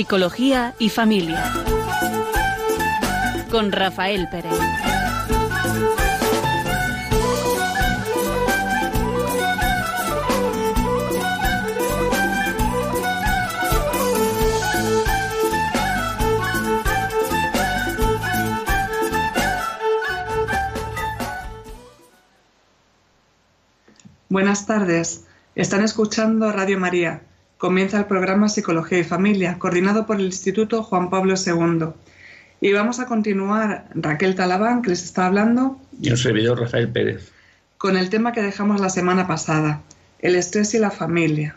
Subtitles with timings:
[0.00, 1.52] Psicología y familia.
[3.50, 4.50] Con Rafael Pérez.
[24.30, 25.26] Buenas tardes.
[25.54, 27.20] Están escuchando Radio María.
[27.60, 31.88] Comienza el programa Psicología y Familia, coordinado por el Instituto Juan Pablo II.
[32.62, 35.78] Y vamos a continuar, Raquel Talabán, que les está hablando.
[36.00, 37.30] Y un servidor, Rafael Pérez.
[37.76, 39.82] Con el tema que dejamos la semana pasada,
[40.20, 41.54] el estrés y la familia.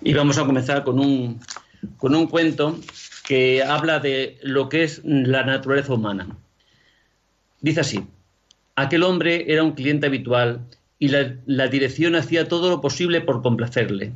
[0.00, 1.40] Y vamos a comenzar con un,
[1.96, 2.78] con un cuento
[3.26, 6.28] que habla de lo que es la naturaleza humana.
[7.60, 8.06] Dice así,
[8.76, 10.60] aquel hombre era un cliente habitual
[11.00, 14.12] y la, dirección hacía todo lo posible por complacerle.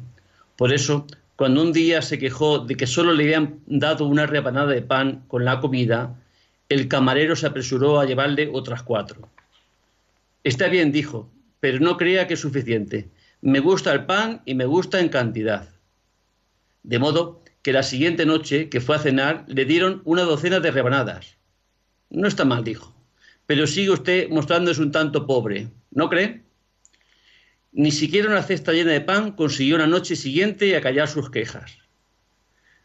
[0.58, 1.06] Por eso,
[1.36, 5.22] cuando un día se quejó de que solo le habían dado una rebanada de pan
[5.28, 6.20] con la comida,
[6.68, 9.28] el camarero se apresuró a llevarle otras cuatro.
[10.42, 13.08] Está bien, dijo, pero no crea que es suficiente.
[13.40, 15.68] Me gusta el pan y me gusta en cantidad.
[16.82, 20.72] De modo que la siguiente noche que fue a cenar le dieron una docena de
[20.72, 21.36] rebanadas.
[22.10, 22.92] No está mal, dijo,
[23.46, 26.47] pero sigue usted mostrándose un tanto pobre, ¿no cree?
[27.72, 31.78] Ni siquiera una cesta llena de pan consiguió la noche siguiente acallar sus quejas.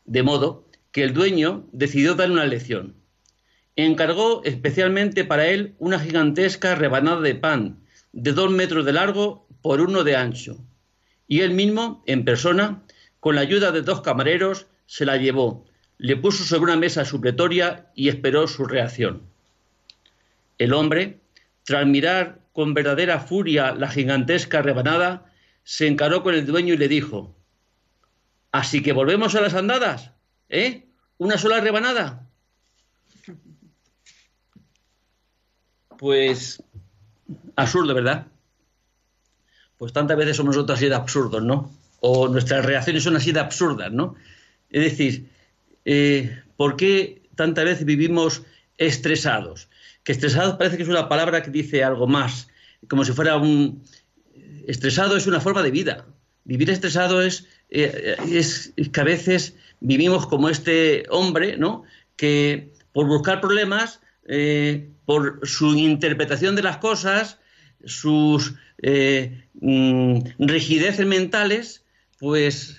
[0.05, 2.95] De modo que el dueño decidió darle una lección.
[3.75, 7.79] Encargó especialmente para él una gigantesca rebanada de pan
[8.11, 10.63] de dos metros de largo por uno de ancho,
[11.27, 12.83] y él mismo, en persona,
[13.19, 15.65] con la ayuda de dos camareros, se la llevó,
[15.97, 19.23] le puso sobre una mesa supletoria y esperó su reacción.
[20.59, 21.19] El hombre,
[21.63, 25.25] tras mirar con verdadera furia la gigantesca rebanada,
[25.63, 27.35] se encaró con el dueño y le dijo,
[28.53, 30.11] Así que volvemos a las andadas,
[30.47, 30.85] ¿eh?
[31.17, 32.29] ¿Una sola rebanada?
[35.97, 36.61] Pues
[37.55, 38.27] absurdo, ¿verdad?
[39.79, 41.71] Pues tantas veces somos nosotros así de absurdos, ¿no?
[41.99, 44.13] O nuestras reacciones son así de absurdas, ¿no?
[44.69, 45.31] Es decir,
[45.83, 48.43] eh, ¿por qué tantas veces vivimos
[48.77, 49.67] estresados?
[50.03, 52.49] Que estresado parece que es una palabra que dice algo más,
[52.87, 53.83] como si fuera un...
[54.67, 56.05] Estresado es una forma de vida.
[56.45, 58.15] Vivir estresado es, eh,
[58.91, 61.83] que a veces vivimos como este hombre, ¿no?
[62.15, 67.39] Que por buscar problemas, eh, por su interpretación de las cosas,
[67.83, 71.83] sus eh, mm, rigideces mentales,
[72.19, 72.77] pues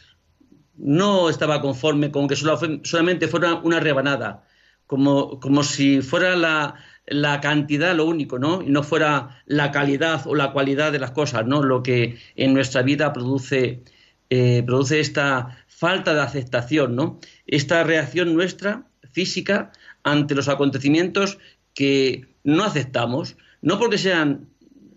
[0.77, 4.45] no estaba conforme con que solamente fuera una rebanada,
[4.87, 8.63] como, como si fuera la, la cantidad lo único, ¿no?
[8.63, 11.63] Y no fuera la calidad o la cualidad de las cosas, ¿no?
[11.63, 13.83] Lo que en nuestra vida produce,
[14.31, 17.21] eh, produce esta falta de aceptación, ¿no?
[17.47, 19.73] Esta reacción nuestra, física,
[20.03, 21.39] ante los acontecimientos
[21.75, 24.49] que no aceptamos, no porque sean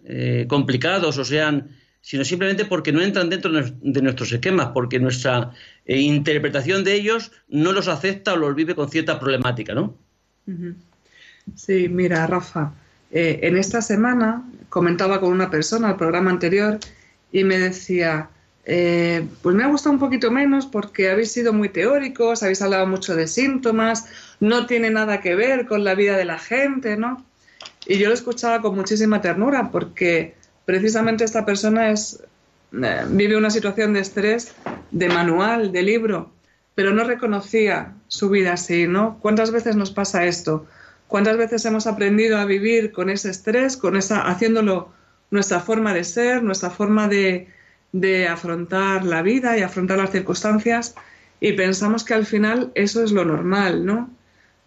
[0.06, 5.52] eh, complicados o sean sino simplemente porque no entran dentro de nuestros esquemas, porque nuestra
[5.86, 9.98] eh, interpretación de ellos no los acepta o los vive con cierta problemática, ¿no?
[11.56, 12.74] Sí, mira, Rafa,
[13.12, 16.80] eh, en esta semana comentaba con una persona el programa anterior
[17.32, 18.30] y me decía,
[18.66, 22.86] eh, pues me ha gustado un poquito menos porque habéis sido muy teóricos, habéis hablado
[22.86, 24.08] mucho de síntomas,
[24.40, 27.26] no tiene nada que ver con la vida de la gente, ¿no?
[27.86, 30.36] Y yo lo escuchaba con muchísima ternura porque
[30.66, 31.96] precisamente esta persona eh,
[33.10, 34.54] vive una situación de estrés
[34.92, 36.32] de manual, de libro,
[36.76, 39.18] pero no reconocía su vida así, ¿no?
[39.22, 40.68] ¿Cuántas veces nos pasa esto?
[41.08, 44.92] ¿Cuántas veces hemos aprendido a vivir con ese estrés, con esa, haciéndolo
[45.32, 47.48] nuestra forma de ser, nuestra forma de,
[47.92, 50.96] de afrontar la vida y afrontar las circunstancias
[51.40, 54.10] y pensamos que al final eso es lo normal, ¿no?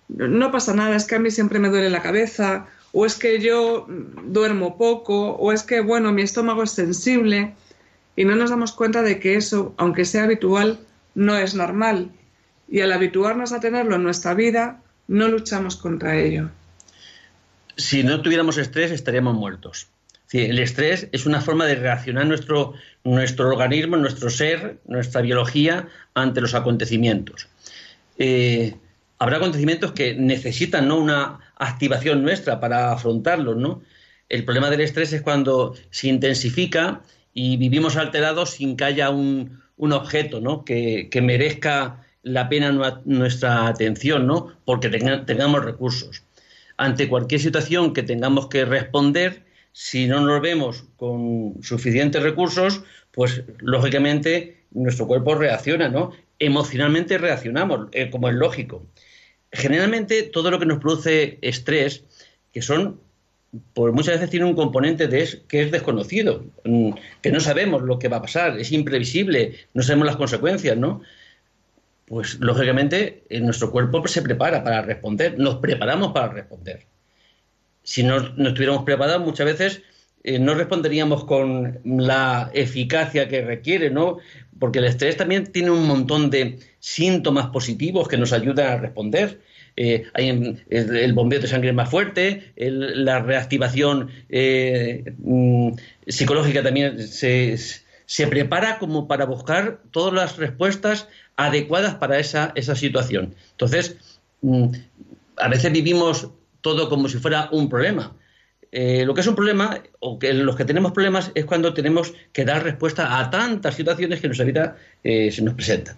[0.08, 3.40] No pasa nada, es que a mí siempre me duele la cabeza, o es que
[3.40, 7.54] yo duermo poco, o es que, bueno, mi estómago es sensible,
[8.16, 10.80] y no nos damos cuenta de que eso, aunque sea habitual,
[11.14, 12.10] no es normal.
[12.68, 16.50] Y al habituarnos a tenerlo en nuestra vida, no luchamos contra ello.
[17.76, 19.88] Si no tuviéramos estrés, estaríamos muertos.
[20.32, 26.40] El estrés es una forma de reaccionar nuestro, nuestro organismo, nuestro ser, nuestra biología ante
[26.40, 27.48] los acontecimientos.
[28.18, 28.76] Eh,
[29.18, 30.98] habrá acontecimientos que necesitan ¿no?
[30.98, 33.56] una activación nuestra para afrontarlos.
[33.56, 33.82] ¿no?
[34.28, 37.02] El problema del estrés es cuando se intensifica
[37.34, 40.64] y vivimos alterados sin que haya un, objeto ¿no?
[40.64, 42.72] que, que merezca la pena
[43.04, 44.52] nuestra atención, ¿no?
[44.64, 46.22] Porque tengamos recursos.
[46.76, 52.82] Ante cualquier situación que tengamos que responder, si no nos vemos con suficientes recursos,
[53.12, 56.12] pues lógicamente nuestro cuerpo reacciona, ¿no?
[56.40, 58.84] emocionalmente reaccionamos, eh, como es lógico.
[59.52, 62.04] Generalmente todo lo que nos produce estrés,
[62.52, 62.98] que son,
[63.74, 66.90] pues muchas veces tiene un componente de que es desconocido, mm,
[67.22, 71.02] que no sabemos lo que va a pasar, es imprevisible, no sabemos las consecuencias, ¿no?
[72.10, 76.88] Pues lógicamente nuestro cuerpo se prepara para responder, nos preparamos para responder.
[77.84, 79.82] Si no, no estuviéramos preparados, muchas veces
[80.24, 84.18] eh, no responderíamos con la eficacia que requiere, ¿no?
[84.58, 89.40] Porque el estrés también tiene un montón de síntomas positivos que nos ayudan a responder.
[89.76, 95.74] Eh, hay el, bombeo de sangre más fuerte, la reactivación eh, mm,
[96.08, 97.56] psicológica también se,
[98.04, 101.06] se, prepara como para buscar todas las respuestas
[101.46, 103.34] adecuadas para esa, esa situación.
[103.52, 103.96] Entonces,
[104.42, 104.68] mm,
[105.36, 106.28] a veces vivimos
[106.60, 108.14] todo como si fuera un problema
[108.72, 112.14] eh, lo que es un problema, o que los que tenemos problemas, es cuando tenemos
[112.32, 115.96] que dar respuesta a tantas situaciones que nuestra vida eh, se nos presentan.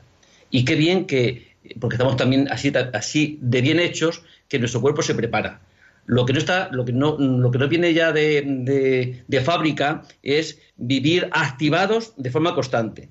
[0.51, 5.03] Y qué bien que, porque estamos también así, así de bien hechos, que nuestro cuerpo
[5.03, 5.61] se prepara.
[6.07, 10.59] Lo que no está, lo que no, lo que no viene ya de fábrica es
[10.77, 13.11] vivir activados de forma constante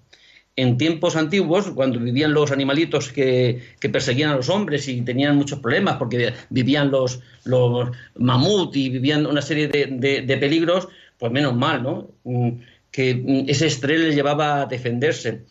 [0.56, 3.62] en tiempos antiguos, cuando vivían los animalitos que,
[3.92, 9.26] perseguían a los hombres y tenían muchos problemas porque vivían los, los mamut y vivían
[9.26, 12.12] una serie de, peligros, pues menos mal, ¿no?
[12.24, 12.50] Mm,
[12.92, 15.46] que mm, ese estrés les llevaba a defenderse.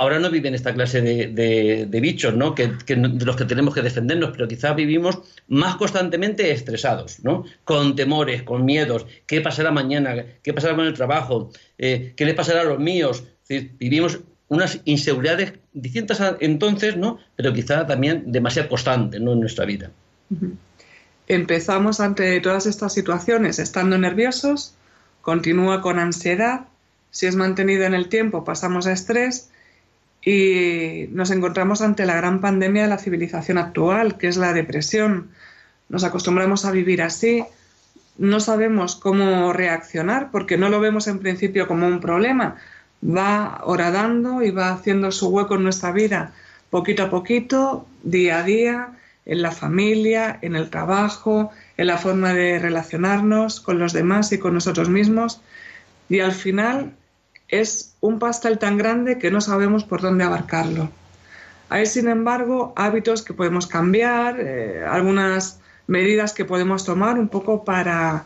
[0.00, 2.54] Ahora no viven esta clase de, bichos, ¿no?
[2.54, 5.18] Que, de los que tenemos que defendernos, pero quizás vivimos
[5.48, 7.44] más constantemente estresados, ¿no?
[7.64, 9.06] Con temores, con miedos.
[9.26, 10.24] ¿Qué pasará mañana?
[10.42, 11.50] ¿Qué pasará con el trabajo?
[11.76, 13.24] Eh, ¿Qué le pasará a los míos?
[13.48, 17.18] vivimos unas inseguridades distintas entonces, ¿no?
[17.36, 19.32] Pero quizá también demasiado constantes, ¿no?
[19.32, 19.90] En nuestra vida.
[21.26, 24.74] Empezamos ante todas estas situaciones estando nerviosos,
[25.20, 26.62] continúa con ansiedad,
[27.10, 29.50] si es mantenido en el tiempo pasamos a estrés
[30.24, 35.30] y nos encontramos ante la gran pandemia de la civilización actual, que es la depresión.
[35.88, 37.44] Nos acostumbramos a vivir así,
[38.18, 42.56] no sabemos cómo reaccionar porque no lo vemos en principio como un problema,
[43.02, 46.32] va horadando y va haciendo su hueco en nuestra vida,
[46.70, 48.88] poquito a poquito, día a día,
[49.24, 54.38] en la familia, en el trabajo, en la forma de relacionarnos con los demás y
[54.38, 55.42] con nosotros mismos.
[56.08, 56.94] Y al final
[57.48, 60.90] es un pastel tan grande que no sabemos por dónde abarcarlo.
[61.68, 67.64] Hay, sin embargo, hábitos que podemos cambiar, eh, algunas medidas que podemos tomar un poco
[67.64, 68.24] para,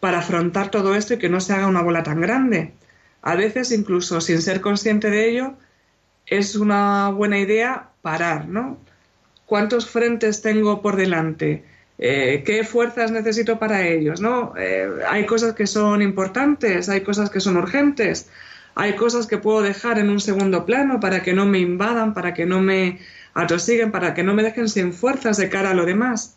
[0.00, 2.72] para afrontar todo esto y que no se haga una bola tan grande.
[3.22, 5.54] A veces, incluso sin ser consciente de ello,
[6.26, 8.78] es una buena idea parar, ¿no?
[9.46, 11.64] ¿Cuántos frentes tengo por delante?
[11.98, 14.20] Eh, ¿Qué fuerzas necesito para ellos?
[14.22, 14.54] ¿no?
[14.56, 18.30] Eh, hay cosas que son importantes, hay cosas que son urgentes,
[18.74, 22.32] hay cosas que puedo dejar en un segundo plano para que no me invadan, para
[22.32, 23.00] que no me
[23.34, 26.36] atosiguen, para que no me dejen sin fuerzas de cara a lo demás.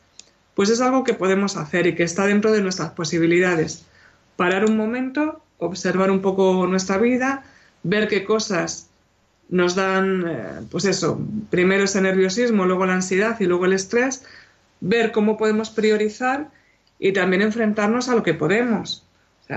[0.54, 3.86] Pues es algo que podemos hacer y que está dentro de nuestras posibilidades.
[4.36, 7.44] Parar un momento observar un poco nuestra vida,
[7.84, 8.90] ver qué cosas
[9.50, 14.26] nos dan, eh, pues eso, primero ese nerviosismo, luego la ansiedad y luego el estrés,
[14.80, 16.50] ver cómo podemos priorizar
[17.00, 19.06] y también enfrentarnos a lo que podemos,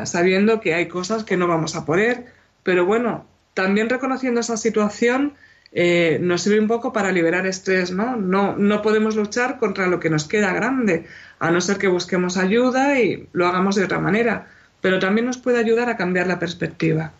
[0.04, 2.26] sabiendo que hay cosas que no vamos a poder,
[2.62, 5.34] pero bueno, también reconociendo esa situación
[5.72, 8.16] eh, nos sirve un poco para liberar estrés, ¿no?
[8.16, 8.56] ¿no?
[8.56, 11.06] No podemos luchar contra lo que nos queda grande,
[11.38, 14.48] a no ser que busquemos ayuda y lo hagamos de otra manera
[14.86, 17.12] pero también nos puede ayudar a cambiar la perspectiva.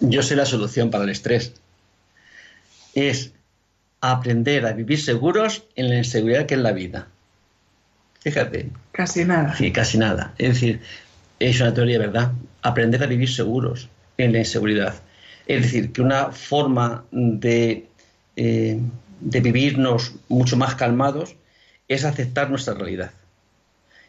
[0.00, 1.52] Yo sé la solución para el estrés.
[2.94, 3.32] Es
[4.00, 7.06] aprender a vivir seguros en la inseguridad que es la vida.
[8.22, 8.70] Fíjate.
[8.90, 9.54] Casi nada.
[9.54, 10.34] Sí, casi nada.
[10.36, 10.80] Es decir,
[11.38, 12.32] es una teoría, ¿verdad?
[12.62, 14.96] Aprender a vivir seguros en la inseguridad.
[15.46, 17.86] Es decir, que una forma de,
[18.34, 18.80] eh,
[19.20, 21.36] de vivirnos mucho más calmados
[21.86, 23.12] es aceptar nuestra realidad.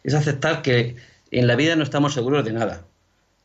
[0.03, 0.95] Es aceptar que
[1.31, 2.85] en la vida no estamos seguros de nada,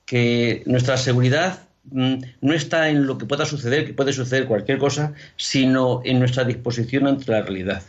[0.07, 1.61] que nuestra seguridad
[1.91, 6.19] mm, no está en lo que pueda suceder, que puede suceder cualquier cosa, sino en
[6.19, 7.83] nuestra disposición ante la realidad.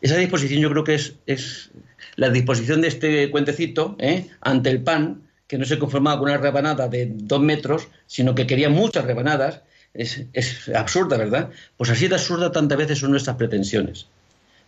[0.00, 1.70] Esa disposición yo creo que es,
[2.16, 4.28] la disposición de este cuentecito ¿eh?
[4.40, 8.46] ante el pan, que no se conformaba con una rebanada de dos metros, sino que
[8.46, 9.62] quería muchas rebanadas,
[9.94, 11.50] es, absurda, ¿verdad?
[11.76, 14.08] Pues así de absurda tantas veces son nuestras pretensiones,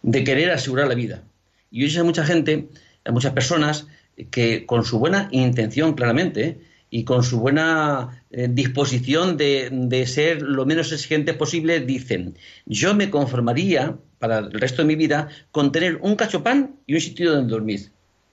[0.03, 1.23] de querer asegurar la vida.
[1.71, 2.69] Y hoy hay mucha gente,
[3.05, 3.87] hay muchas personas
[4.31, 10.65] que con su buena intención, claramente, y con su buena eh, disposición de, ser lo
[10.65, 15.99] menos exigente posible, dicen, yo me conformaría para el resto de mi vida con tener
[16.01, 17.91] un cachopán y un sitio donde dormir.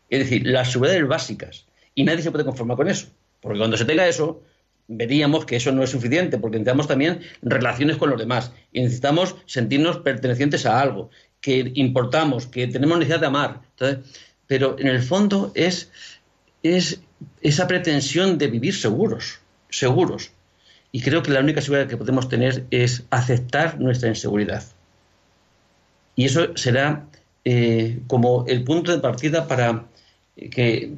[0.10, 1.66] Es decir, las seguridades básicas.
[1.96, 3.08] Y nadie se puede conformar con eso.
[3.42, 4.42] Porque cuando se tenga eso,
[4.88, 9.36] veríamos que eso no es suficiente, porque necesitamos también relaciones con los demás y necesitamos
[9.46, 11.10] sentirnos pertenecientes a algo,
[11.42, 13.62] que importamos, que tenemos necesidad de amar.
[14.54, 15.90] Pero en el fondo es,
[16.62, 17.00] es
[17.42, 19.40] esa pretensión de vivir seguros,
[19.72, 20.30] seguros.
[20.92, 24.64] Y creo que la única seguridad que podemos tener es aceptar nuestra inseguridad.
[26.16, 27.08] Y eso será
[27.44, 29.88] eh, como el punto de partida para
[30.36, 30.94] que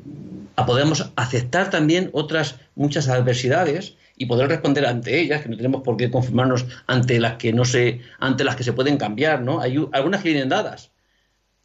[0.57, 5.95] podamos aceptar también otras muchas adversidades y poder responder ante ellas, que no tenemos por
[5.95, 9.61] qué conformarnos ante las que no se, ante las que se pueden cambiar, ¿no?
[9.61, 10.91] Hay algunas que vienen dadas.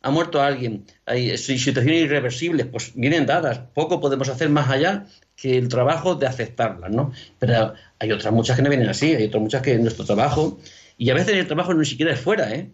[0.02, 3.61] Ha muerto alguien, hay situaciones irreversibles, pues vienen dadas.
[3.75, 7.12] Poco podemos hacer más allá que el trabajo de aceptarlas, ¿no?
[7.38, 10.59] Pero hay otras muchas que no vienen así, hay otras muchas que en nuestro trabajo,
[10.97, 12.71] y a veces el trabajo ni siquiera es fuera, ¿eh?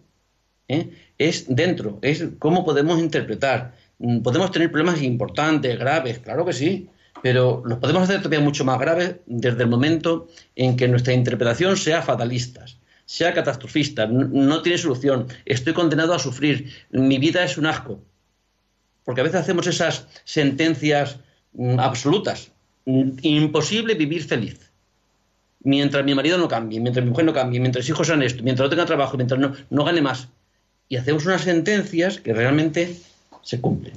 [0.69, 0.89] ¿Eh?
[1.17, 3.73] Es dentro, es cómo podemos interpretar.
[3.99, 6.89] Mm, podemos tener problemas importantes, graves, claro que sí,
[7.21, 11.77] pero los podemos hacer todavía mucho más graves desde el momento en que nuestra interpretación
[11.77, 12.65] sea fatalista,
[13.07, 18.01] sea catastrofista, no, tiene solución, estoy condenado a sufrir, mi vida es un asco.
[19.05, 21.17] Porque a veces hacemos esas sentencias
[21.53, 22.51] mm, absolutas.
[22.83, 24.59] Mm, imposible vivir feliz.
[25.63, 28.43] Mientras mi marido no cambie, mientras mi mujer no cambie, mientras mis hijos sean esto,
[28.43, 30.27] mientras no tenga trabajo, mientras no, no gane más.
[30.89, 32.97] Y hacemos unas sentencias que realmente
[33.41, 33.93] se cumplen.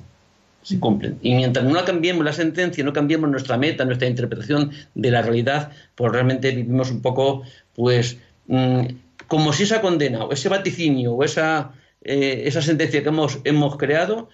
[0.63, 1.19] Se cumplen.
[1.21, 5.73] Y mientras no cambiemos la sentencia, no cambiemos nuestra meta, nuestra interpretación de la realidad,
[5.97, 7.43] pues realmente vivimos un poco,
[7.75, 8.19] pues,
[8.51, 8.87] mm,
[9.27, 13.77] como si esa condena o ese vaticinio o esa, eh, esa sentencia que hemos, hemos
[13.77, 14.29] creado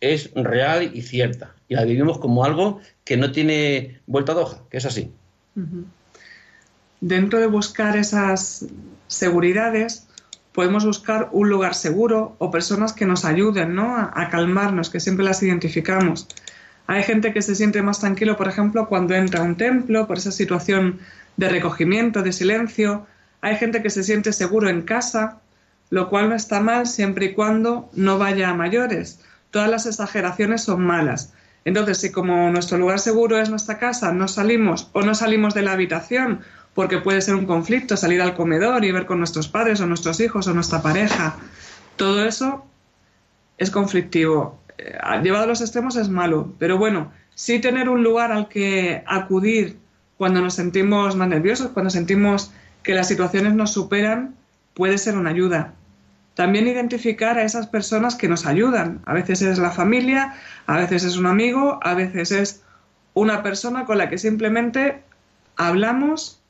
[0.00, 1.54] es real y cierta.
[1.68, 5.10] Y la vivimos como algo que no tiene vuelta de hoja, que es así.
[7.00, 8.66] Dentro de buscar esas
[9.08, 10.06] seguridades,
[10.52, 13.96] podemos buscar un lugar seguro o personas que nos ayuden ¿no?
[13.96, 16.28] a, calmarnos, que siempre las identificamos.
[16.86, 20.18] Hay gente que se siente más tranquilo, por ejemplo, cuando entra a un templo, por
[20.18, 21.00] esa situación
[21.36, 23.06] de recogimiento, de silencio.
[23.40, 25.40] Hay gente que se siente seguro en casa,
[25.90, 29.20] lo cual no está mal siempre y cuando no vaya a mayores.
[29.50, 31.32] Todas las exageraciones son malas.
[31.64, 35.62] Entonces, si como nuestro lugar seguro es nuestra casa, no salimos o no salimos de
[35.62, 36.40] la habitación
[36.74, 40.20] porque puede ser un conflicto salir al comedor y ver con nuestros padres o nuestros
[40.20, 41.36] hijos o nuestra pareja.
[41.96, 42.66] Todo eso
[43.56, 44.60] es conflictivo.
[44.76, 49.02] Eh, llevado a los extremos es malo, pero bueno, sí tener un lugar al que
[49.06, 49.78] acudir
[50.18, 52.52] cuando nos sentimos más nerviosos, cuando sentimos
[52.86, 54.34] que las situaciones nos superan,
[54.72, 55.74] puede ser una ayuda.
[56.34, 59.02] También identificar a esas personas que nos ayudan.
[59.04, 60.34] A veces es la familia,
[60.66, 62.62] a veces es un amigo, a veces es
[63.12, 65.02] una persona con la que simplemente
[65.56, 66.40] hablamos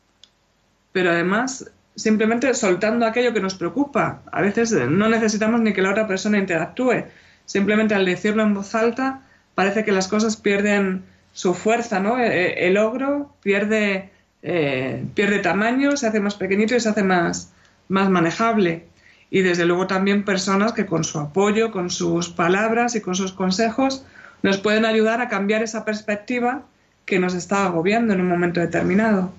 [0.96, 4.22] pero además simplemente soltando aquello que nos preocupa.
[4.32, 7.04] A veces no necesitamos ni que la otra persona interactúe.
[7.44, 9.20] Simplemente al decirlo en voz alta
[9.54, 12.18] parece que las cosas pierden su fuerza, ¿no?
[12.18, 14.10] E, e, el, ogro pierde,
[14.46, 17.52] eh, pierde tamaño, se hace más pequeñito y se hace más,
[17.88, 18.86] más manejable.
[19.28, 23.32] Y desde luego también personas que con su apoyo, con sus palabras y con sus
[23.32, 24.04] consejos
[24.42, 26.62] nos pueden ayudar a cambiar esa perspectiva
[27.04, 29.32] que nos está agobiando en un momento determinado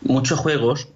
[0.00, 0.88] muchos juegos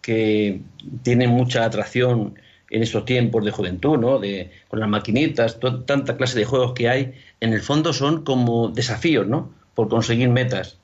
[0.00, 0.60] que
[1.02, 2.34] tienen mucha atracción
[2.70, 4.18] en estos tiempos de juventud, ¿no?
[4.18, 8.68] De, con las maquinitas, tanta clase de juegos que hay, en el fondo son como
[8.68, 9.50] desafíos, ¿no?
[9.74, 10.78] Por conseguir metas.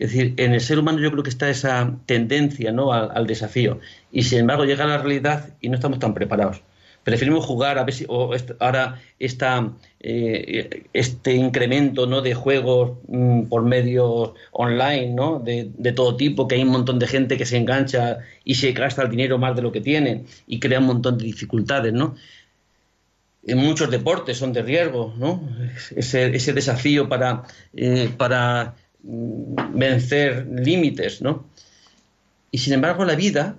[0.00, 2.92] Es decir, en el ser humano yo creo que está esa tendencia, ¿no?
[2.92, 3.78] al desafío.
[4.10, 6.62] Y sin embargo llega la realidad y no estamos tan preparados
[7.04, 12.20] preferimos jugar a ver si o ahora esta, eh, este incremento ¿no?
[12.20, 15.38] de juegos mm, por medio online ¿no?
[15.38, 18.72] De, de, todo tipo, que hay un montón de gente que se engancha y se
[18.72, 21.92] gasta el dinero más de lo que tiene y crea un montón de dificultades.
[21.92, 22.16] ¿no?
[23.46, 25.48] En muchos deportes son de riesgo, ¿no?
[25.96, 31.22] ese, desafío para, eh, para vencer límites.
[31.22, 31.46] ¿no?
[32.50, 33.56] Y sin embargo la vida,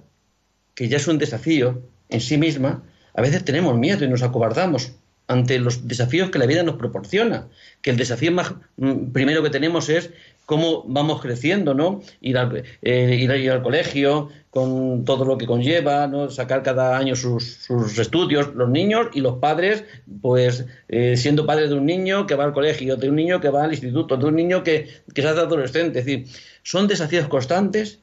[0.76, 2.84] que ya es un desafío en sí misma,
[3.14, 4.94] a veces tenemos miedo y nos acobardamos
[5.28, 7.48] ante los desafíos que la vida nos proporciona,
[7.82, 10.12] que el desafío más mm, primero que tenemos es
[10.46, 12.02] cómo vamos creciendo, ¿no?
[12.20, 16.30] Ir al, eh, ir, al colegio con todo lo que conlleva, ¿no?
[16.30, 19.86] Sacar cada año sus, estudios, los niños y los padres,
[20.22, 23.50] pues eh, siendo padres de un niño que va al colegio, de un niño que
[23.50, 26.00] va al instituto, de un niño que, que se hace adolescente.
[26.00, 26.26] Es decir,
[26.64, 28.00] son desafíos constantes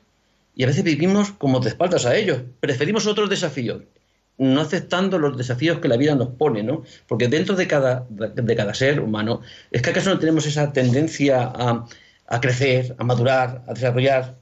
[0.56, 2.38] y a veces vivimos como de espaldas a ellos.
[2.60, 3.82] Preferimos otros desafíos
[4.38, 6.84] no aceptando los desafíos que la vida nos pone, ¿no?
[7.08, 11.42] Porque dentro de cada, de cada ser humano, es que acaso no tenemos esa tendencia
[11.42, 11.86] a,
[12.28, 14.36] a crecer, a madurar, a desarrollar.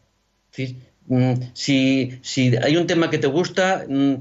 [1.06, 2.20] Mm, si,
[2.62, 4.14] hay un tema que te gusta, mm,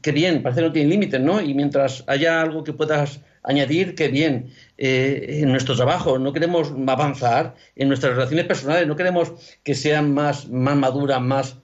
[0.00, 1.40] qué bien, parece que no tiene límites, ¿no?
[1.40, 6.72] Y mientras haya algo que puedas añadir que bien, eh, en nuestro trabajo no queremos
[6.86, 9.32] avanzar, en nuestras relaciones personales no queremos
[9.62, 11.56] que sean más, más maduras, más...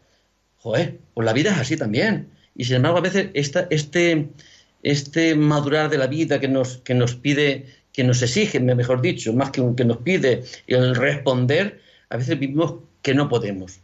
[0.56, 2.30] Joder, pues la vida es así también.
[2.56, 4.28] Y sin embargo, a veces esta, este,
[4.82, 9.32] este madurar de la vida que nos, que nos pide, que nos exige, mejor dicho,
[9.32, 13.80] más que, que nos pide el responder, a veces vivimos que no podemos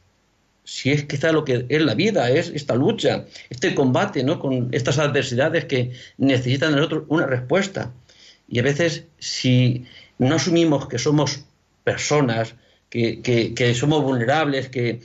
[0.70, 4.38] si es que está lo que es la vida, es esta lucha, este combate, ¿no?
[4.38, 7.92] Con estas adversidades que necesitan de nosotros una respuesta.
[8.48, 9.84] Y a veces, si
[10.18, 11.44] no asumimos que somos
[11.82, 12.54] personas,
[12.88, 15.00] que, somos vulnerables, que,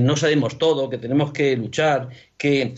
[0.00, 2.74] no sabemos todo, que tenemos que luchar, que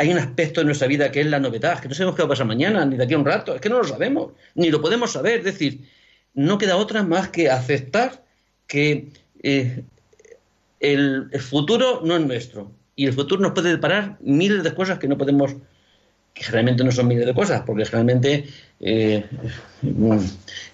[0.00, 2.26] hay un aspecto de nuestra vida que es la novedad, que no sabemos qué va
[2.26, 4.70] a pasar mañana, ni de aquí a un rato, es que no lo sabemos, ni
[4.70, 5.40] lo podemos saber.
[5.40, 5.80] Es decir,
[6.32, 8.24] no queda otra más que aceptar
[8.66, 9.08] que
[9.42, 9.84] eh,
[10.80, 15.06] el, futuro no es nuestro y el futuro nos puede deparar miles de cosas que
[15.06, 15.56] no podemos,
[16.32, 18.48] que generalmente no son miles de cosas, porque generalmente
[18.80, 19.26] eh,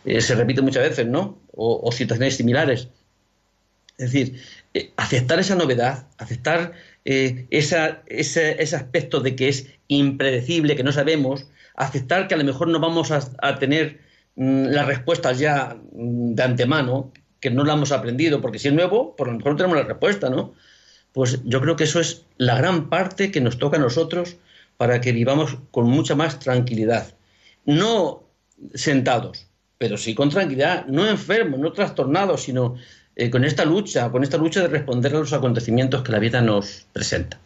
[0.05, 1.41] eh, se repite muchas veces, ¿no?
[1.51, 2.87] O, situaciones similares.
[3.99, 4.41] Es decir,
[4.97, 6.75] aceptar esa novedad, aceptar
[7.07, 11.47] esa, ese, aspecto de que es impredecible, que no sabemos,
[11.77, 14.01] aceptar que a lo mejor no vamos a, tener
[14.35, 18.75] mm, las respuestas ya mm, de antemano, que no la hemos aprendido, porque si es
[18.75, 20.55] nuevo, por lo mejor no tenemos la respuesta, ¿no?
[21.13, 24.37] Pues yo creo que eso es la gran parte que nos toca a nosotros
[24.77, 27.15] para que vivamos con mucha más tranquilidad.
[27.65, 28.25] No
[28.75, 29.47] sentados,
[29.79, 32.77] pero sí con tranquilidad, no enfermos, no trastornados, sino
[33.17, 36.43] eh, con esta lucha, con esta lucha de responder a los acontecimientos que la vida
[36.43, 37.39] nos presenta.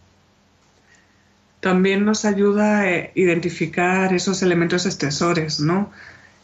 [1.61, 5.93] También nos ayuda a eh, identificar esos elementos estresores, ¿no?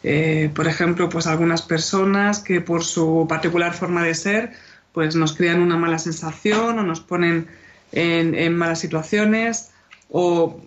[0.05, 4.53] Eh, por ejemplo, pues algunas personas que por su particular forma de ser,
[4.93, 7.49] pues nos crean una mala sensación o nos ponen
[7.91, 9.71] en, malas situaciones
[10.09, 10.61] o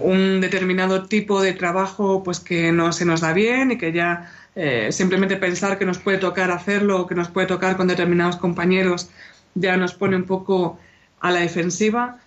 [0.00, 4.32] un determinado tipo de trabajo pues que no se nos da bien y que ya
[4.54, 8.36] eh, simplemente pensar que nos puede tocar hacerlo o que nos puede tocar con determinados
[8.36, 9.08] compañeros
[9.54, 10.78] ya nos pone un poco
[11.20, 12.18] a la defensiva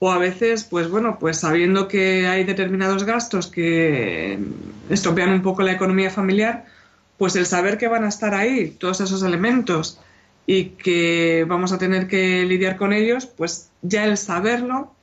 [0.00, 4.38] o a veces, pues bueno, pues sabiendo que hay determinados gastos que
[4.88, 6.66] estropean un poco la economía familiar,
[7.16, 10.00] pues el saber que van a estar ahí todos esos elementos
[10.46, 14.94] y que vamos a tener que lidiar con ellos, pues ya el saberlo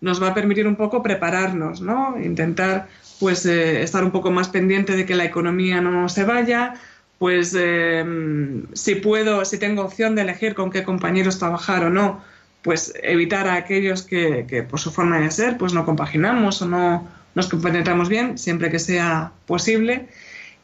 [0.00, 2.16] nos va a permitir un poco prepararnos, ¿no?
[2.22, 2.88] Intentar
[3.20, 6.74] pues eh, estar un poco más pendiente de que la economía no se vaya,
[7.18, 8.04] pues eh,
[8.74, 12.22] si puedo, si tengo opción de elegir con qué compañeros trabajar o no,
[12.62, 17.08] pues evitar a aquellos que, por su forma de ser pues no compaginamos o no
[17.34, 20.08] nos compenetramos bien, siempre que sea posible,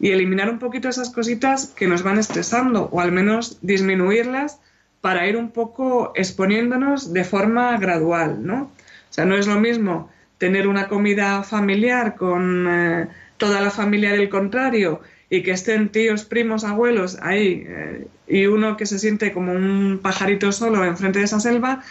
[0.00, 4.58] y eliminar un poquito esas cositas que nos van estresando o al menos disminuirlas
[5.00, 8.62] para ir un poco exponiéndonos de forma gradual, ¿no?
[8.62, 10.10] O sea, no es lo mismo
[10.42, 15.00] tener una comida familiar con eh, toda la familia del contrario
[15.30, 20.00] y que estén tíos, primos, abuelos ahí eh, y uno que se siente como un
[20.02, 21.84] pajarito solo enfrente de esa selva,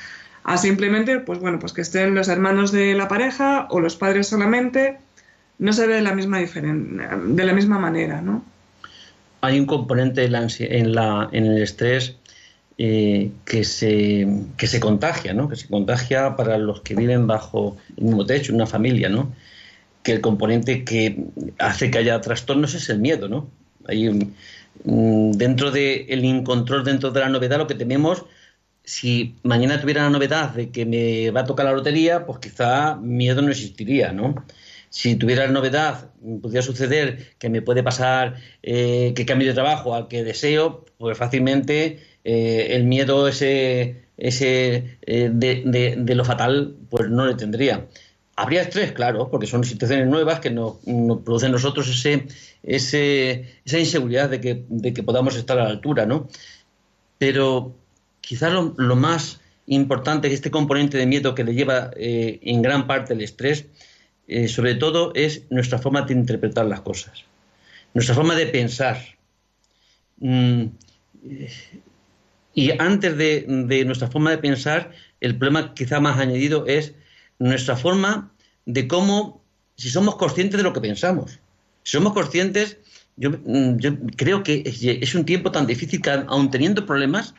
[0.44, 4.28] a simplemente, pues bueno, pues que estén los hermanos de la pareja o los padres
[4.28, 4.98] solamente,
[5.58, 8.44] no se ve de la misma, de la misma manera, ¿no?
[9.40, 10.32] Hay un componente en,
[10.94, 12.18] la, en, el estrés
[12.84, 15.48] eh, que, se, que se contagia, ¿no?
[15.50, 19.32] Que se contagia para los que viven bajo el mismo techo, una familia, ¿no?
[20.04, 21.26] que el componente que
[21.60, 23.50] hace que haya trastornos es el miedo, ¿no?
[23.88, 24.10] Hay,
[24.84, 28.26] mm, dentro del el incontrol, dentro de la novedad, lo que tememos,
[28.84, 32.96] si mañana tuviera la novedad de que me va a tocar la lotería, pues quizá
[32.96, 34.36] miedo no existiría, ¿no?
[34.90, 39.96] Si tuviera la novedad, podría suceder que me puede pasar eh, que cambie de trabajo
[39.96, 46.76] al que deseo, pues fácilmente eh, el miedo ese, ese eh, de, de, lo fatal,
[46.90, 47.88] pues no le tendría.
[48.36, 50.76] Habría estrés, claro, porque son situaciones nuevas que nos,
[51.24, 56.06] producen en nosotros ese, esa inseguridad de que, de que, podamos estar a la altura,
[56.06, 56.28] ¿no?
[57.18, 57.76] Pero
[58.22, 62.88] quizás lo, más importante que este componente de miedo que le lleva eh, en gran
[62.88, 63.66] parte el estrés,
[64.48, 67.26] sobre todo, es nuestra forma de interpretar las cosas,
[67.94, 68.98] nuestra forma de pensar.
[70.20, 70.68] Mm,
[72.54, 76.94] y antes de, de nuestra forma de pensar, el problema quizá más añadido es
[77.40, 78.32] nuestra forma
[78.66, 79.44] de cómo,
[79.76, 81.40] si somos conscientes de lo que pensamos.
[81.84, 82.78] Si somos conscientes,
[83.16, 83.78] yo, mm,
[84.16, 87.34] creo que es, un tiempo tan difícil que aun teniendo problemas,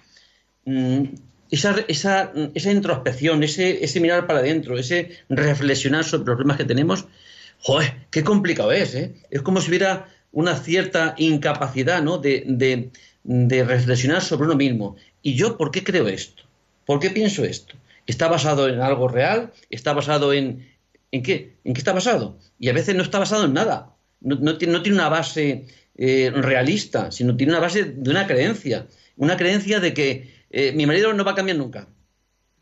[0.65, 1.05] mm,
[1.51, 6.65] esa, esa, esa introspección, ese, ese, mirar para adentro, ese reflexionar sobre los problemas que
[6.65, 7.07] tenemos,
[7.59, 8.07] ¡joder!
[8.11, 8.95] ¡Qué complicado es!
[8.95, 9.15] ¿eh?
[9.31, 12.17] Es como si hubiera una cierta incapacidad ¿no?
[12.19, 12.91] de, de,
[13.25, 14.97] de reflexionar sobre uno mismo.
[15.23, 16.43] ¿Y yo por qué creo esto?
[16.87, 17.75] ¿Por qué pienso esto?
[18.07, 19.53] ¿Está basado en algo real?
[19.71, 20.69] ¿Está basado en...
[21.13, 21.57] ¿En qué?
[21.65, 22.39] ¿En qué está basado?
[22.59, 23.95] Y a veces no está basado en nada.
[24.21, 28.87] no, tiene, una base eh, realista, sino tiene una base de una creencia.
[29.17, 31.87] Una creencia de que eh, mi marido no va a cambiar nunca.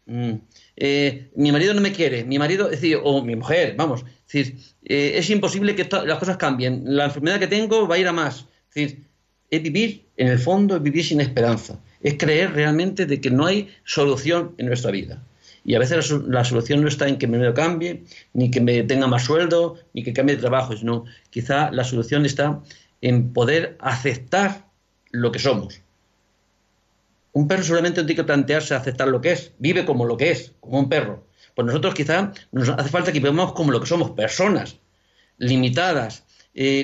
[0.07, 0.33] Mm.
[0.77, 4.33] Eh, mi marido no me quiere, mi marido, es decir, o mi mujer, vamos, es
[4.33, 6.83] decir, es imposible que las cosas cambien.
[6.85, 8.47] La enfermedad que tengo va a ir a más.
[8.69, 9.10] Es decir,
[9.51, 11.79] es vivir, en el fondo, es vivir sin esperanza.
[12.01, 15.23] Es creer realmente de que no hay solución en nuestra vida.
[15.65, 19.07] Y a veces la, solución no está en que me cambie, ni que me tenga
[19.07, 22.63] más sueldo, ni que cambie de trabajo, sino quizá la solución está
[23.03, 24.67] en poder aceptar
[25.11, 25.83] lo que somos.
[27.33, 30.53] Un perro solamente tiene que plantearse aceptar lo que es, vive como lo que es,
[30.61, 31.27] como un perro.
[31.55, 34.79] Pues nosotros quizá nos hace falta que vivamos como lo que somos, personas
[35.39, 36.25] limitadas,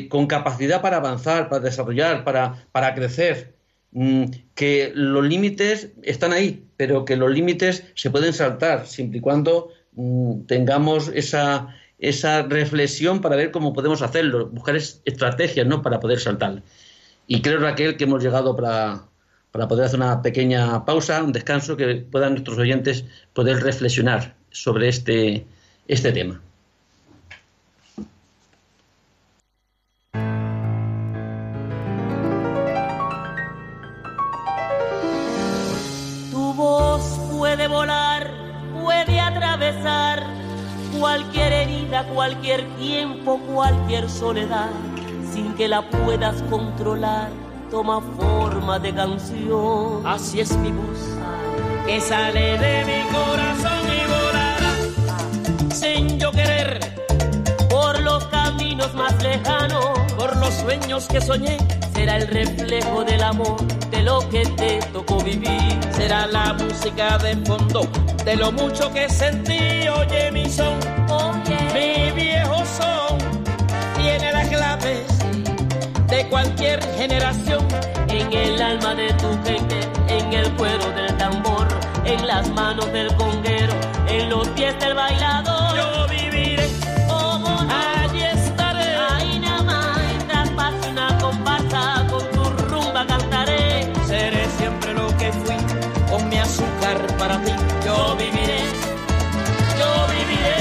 [0.08, 3.56] con capacidad para avanzar, para desarrollar, para, para crecer,
[3.98, 4.24] Mm,
[4.54, 9.70] que los límites están ahí, pero que los límites se pueden saltar siempre y cuando
[9.92, 15.80] mm, tengamos esa, esa reflexión para ver cómo podemos hacerlo, buscar estrategias ¿no?
[15.80, 16.62] para poder saltar.
[17.26, 19.06] Y creo, Raquel, que hemos llegado para,
[19.50, 24.88] para poder hacer una pequeña pausa, un descanso, que puedan nuestros oyentes poder reflexionar sobre
[24.88, 25.46] este,
[25.88, 26.42] este tema.
[42.04, 44.70] Cualquier tiempo, cualquier soledad,
[45.32, 47.30] sin que la puedas controlar,
[47.70, 50.06] toma forma de canción.
[50.06, 50.98] Así es mi voz,
[51.86, 56.80] que sale de mi corazón y volará, sin yo querer,
[57.68, 61.58] por los caminos más lejanos, por los sueños que soñé,
[61.94, 63.56] será el reflejo del amor,
[64.06, 67.80] lo que te tocó vivir, será la música de fondo
[68.24, 70.78] de lo mucho que sentí, oye mi son,
[71.74, 73.18] mi viejo son,
[73.96, 75.06] tiene las claves
[76.06, 77.66] de cualquier generación,
[78.08, 81.66] en el alma de tu gente, en el cuero del tambor,
[82.04, 83.74] en las manos del conguero,
[84.08, 85.76] en los pies del bailador.
[85.76, 86.35] Yo viviré,
[97.28, 97.40] para
[97.84, 98.60] yo viviré,
[99.78, 100.56] yo viviré.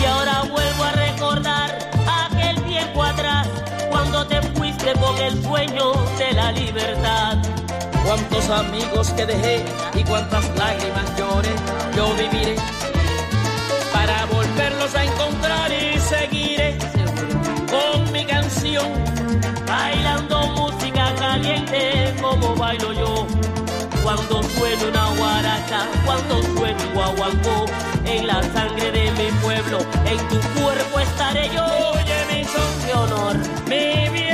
[0.00, 1.78] Y ahora vuelvo a recordar
[2.26, 3.48] aquel tiempo atrás,
[3.90, 7.63] cuando te fuiste con el sueño de la libertad
[8.04, 9.64] cuántos amigos que dejé
[9.94, 11.48] y cuántas lágrimas lloré,
[11.96, 12.56] yo viviré
[13.92, 16.78] para volverlos a encontrar y seguiré
[17.70, 18.86] con mi canción,
[19.66, 23.26] bailando música caliente como bailo yo.
[24.02, 27.64] Cuando suena una guaracha, cuando suena un guaguancó,
[28.04, 31.64] en la sangre de mi pueblo, en tu cuerpo estaré yo.
[31.94, 33.36] Oye mi son de honor,
[33.66, 34.33] mi viejo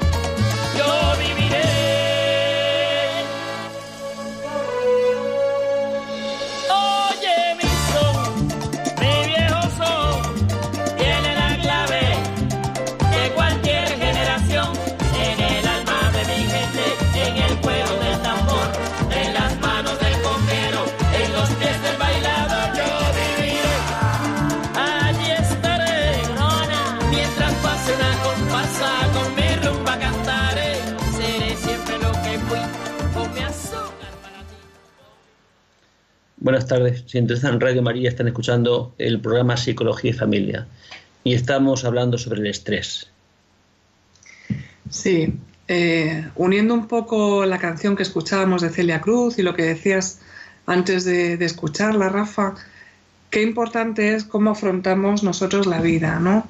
[36.51, 37.05] Buenas tardes.
[37.07, 40.67] Si interesan en Radio María, están escuchando el programa Psicología y Familia.
[41.23, 43.09] Y estamos hablando sobre el estrés.
[44.89, 45.33] Sí,
[45.69, 50.19] eh, uniendo un poco la canción que escuchábamos de Celia Cruz y lo que decías
[50.65, 52.55] antes de, escucharla, Rafa,
[53.29, 56.45] qué importante es cómo afrontamos nosotros la vida, ¿no?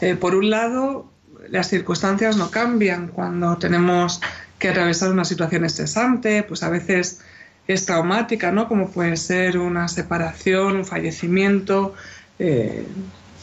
[0.00, 1.10] Eh, por un lado,
[1.50, 4.18] las circunstancias no cambian cuando tenemos
[4.58, 7.20] que atravesar una situación estresante, pues a veces
[7.66, 8.68] es traumática, ¿no?
[8.68, 11.94] Como puede ser una separación, un fallecimiento,
[12.38, 12.84] eh,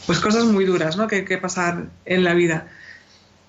[0.06, 1.06] pues cosas muy duras, ¿no?
[1.06, 2.68] Que hay que pasar en la vida.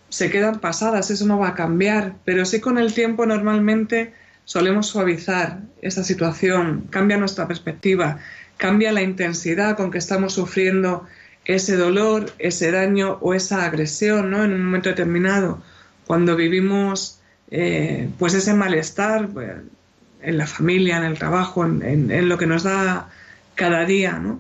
[0.10, 4.88] se quedan pasadas, eso no va a cambiar, pero sí con el tiempo normalmente solemos
[4.88, 8.20] suavizar esa situación, cambia nuestra perspectiva,
[8.58, 11.08] cambia la intensidad con que estamos sufriendo
[11.46, 14.44] ese dolor, ese daño o esa agresión ¿no?
[14.44, 15.62] en un momento determinado.
[16.06, 19.50] Cuando vivimos eh, pues ese malestar pues,
[20.22, 23.10] en la familia, en el trabajo, en, lo que nos da
[23.56, 24.40] cada día, ¿no?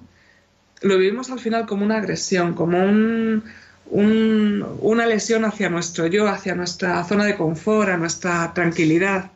[0.82, 3.44] lo vivimos al final como una agresión, como un,
[3.86, 9.32] una lesión hacia nuestro yo, hacia nuestra zona de confort, a nuestra tranquilidad.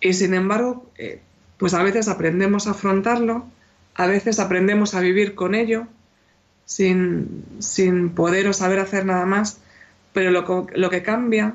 [0.00, 1.20] Y sin embargo, eh,
[1.58, 3.46] pues a veces aprendemos a afrontarlo,
[3.94, 5.86] a veces aprendemos a vivir con ello,
[6.64, 9.60] sin, sin poder o saber hacer nada más,
[10.12, 11.54] pero lo que cambia,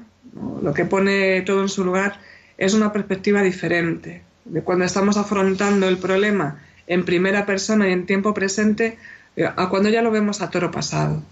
[0.62, 2.20] lo que pone todo en su lugar,
[2.62, 4.21] es una perspectiva diferente.
[4.45, 9.00] De cuando estamos afrontando el problema en primera persona y en tiempo presente,
[9.36, 11.24] eh, a cuando ya lo vemos a toro pasado.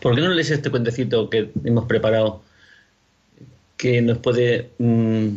[0.00, 2.42] ¿Por qué no lees este cuentecito que hemos preparado
[3.78, 5.28] que nos puede, mm,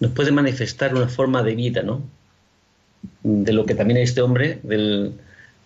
[0.00, 2.02] nos puede manifestar una forma de vida, ¿no?
[3.22, 5.14] De lo que también a este hombre del,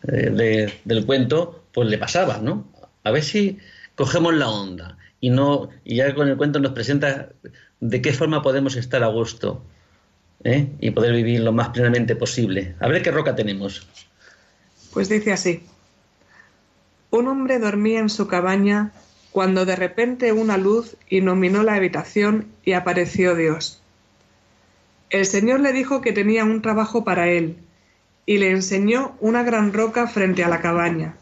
[0.06, 2.68] eh, del cuento, pues le pasaba, ¿no?
[3.02, 3.58] A ver si
[3.96, 7.30] cogemos la onda y no y ya con el cuento nos presenta
[7.80, 9.62] de qué forma podemos estar a gusto
[10.44, 10.68] ¿eh?
[10.80, 12.74] y poder vivir lo más plenamente posible.
[12.80, 13.86] A ver qué roca tenemos.
[14.92, 15.62] Pues dice así.
[17.10, 18.92] Un hombre dormía en su cabaña
[19.30, 23.82] cuando de repente una luz iluminó la habitación y apareció Dios.
[25.10, 27.58] El Señor le dijo que tenía un trabajo para él
[28.24, 31.16] y le enseñó una gran roca frente a la cabaña.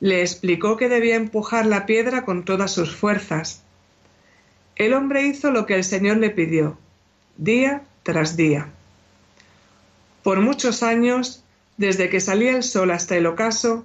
[0.00, 3.62] Le explicó que debía empujar la piedra con todas sus fuerzas.
[4.80, 6.78] El hombre hizo lo que el Señor le pidió,
[7.36, 8.70] día tras día.
[10.22, 11.44] Por muchos años
[11.76, 13.84] desde que salía el sol hasta el ocaso,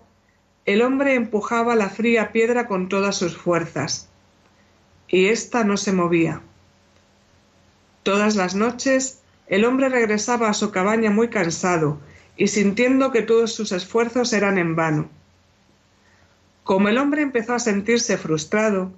[0.66, 4.08] el hombre empujaba la fría piedra con todas sus fuerzas,
[5.10, 6.40] y ésta no se movía.
[8.04, 12.00] Todas las noches el hombre regresaba a su cabaña muy cansado
[12.38, 15.10] y sintiendo que todos sus esfuerzos eran en vano.
[16.64, 18.94] Como el hombre empezó a sentirse frustrado,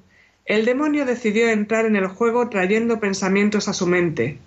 [0.47, 4.39] el demonio decidió entrar en el juego trayendo pensamientos a su mente,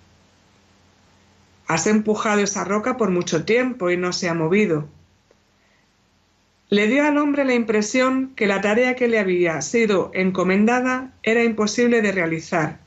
[1.71, 4.89] Has empujado esa roca por mucho tiempo y no se ha movido.
[6.67, 11.45] Le dio al hombre la impresión que la tarea que le había sido encomendada era
[11.45, 12.79] imposible de realizar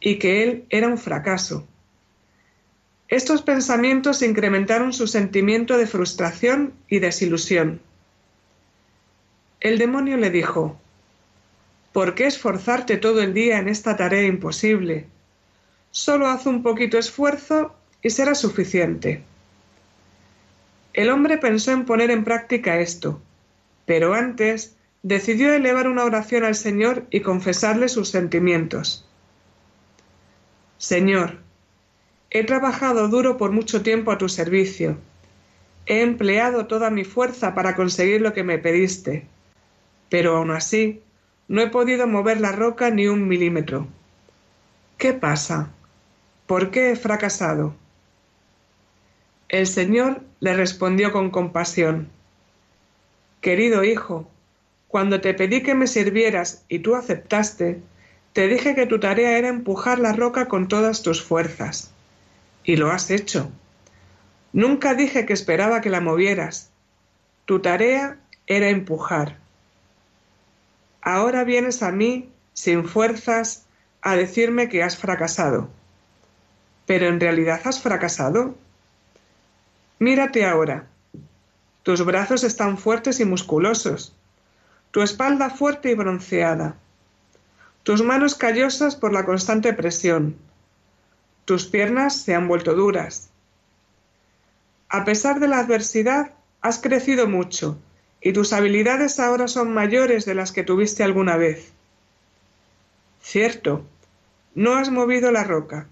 [0.00, 1.68] y que él era un fracaso.
[3.06, 7.80] Estos pensamientos incrementaron su sentimiento de frustración y desilusión.
[9.60, 10.80] El demonio le dijo,
[11.96, 15.06] ¿Por qué esforzarte todo el día en esta tarea imposible?
[15.90, 19.22] Solo haz un poquito esfuerzo y será suficiente.
[20.92, 23.22] El hombre pensó en poner en práctica esto,
[23.86, 29.08] pero antes decidió elevar una oración al Señor y confesarle sus sentimientos.
[30.76, 31.38] Señor,
[32.28, 34.98] he trabajado duro por mucho tiempo a tu servicio.
[35.86, 39.26] He empleado toda mi fuerza para conseguir lo que me pediste,
[40.10, 41.00] pero aún así
[41.48, 43.86] no he podido mover la roca ni un milímetro.
[44.98, 45.70] ¿Qué pasa?
[46.46, 47.74] ¿Por qué he fracasado?
[49.48, 52.08] El Señor le respondió con compasión,
[53.40, 54.28] Querido hijo,
[54.88, 57.80] cuando te pedí que me sirvieras y tú aceptaste,
[58.32, 61.92] te dije que tu tarea era empujar la roca con todas tus fuerzas.
[62.64, 63.50] Y lo has hecho.
[64.52, 66.70] Nunca dije que esperaba que la movieras.
[67.44, 69.38] Tu tarea era empujar.
[71.06, 73.64] Ahora vienes a mí, sin fuerzas,
[74.02, 75.70] a decirme que has fracasado.
[76.84, 78.56] ¿Pero en realidad has fracasado?
[80.00, 80.88] Mírate ahora.
[81.84, 84.16] Tus brazos están fuertes y musculosos,
[84.90, 86.74] tu espalda fuerte y bronceada,
[87.84, 90.36] tus manos callosas por la constante presión,
[91.44, 93.28] tus piernas se han vuelto duras.
[94.88, 97.78] A pesar de la adversidad, has crecido mucho
[98.20, 101.72] y tus habilidades ahora son mayores de las que tuviste alguna vez.
[103.22, 103.84] Cierto,
[104.54, 105.86] no has movido la roca,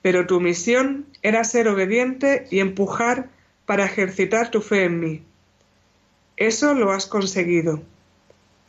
[0.00, 3.28] pero tu misión era ser obediente y empujar
[3.66, 5.22] para ejercitar tu fe en mí.
[6.36, 7.82] Eso lo has conseguido.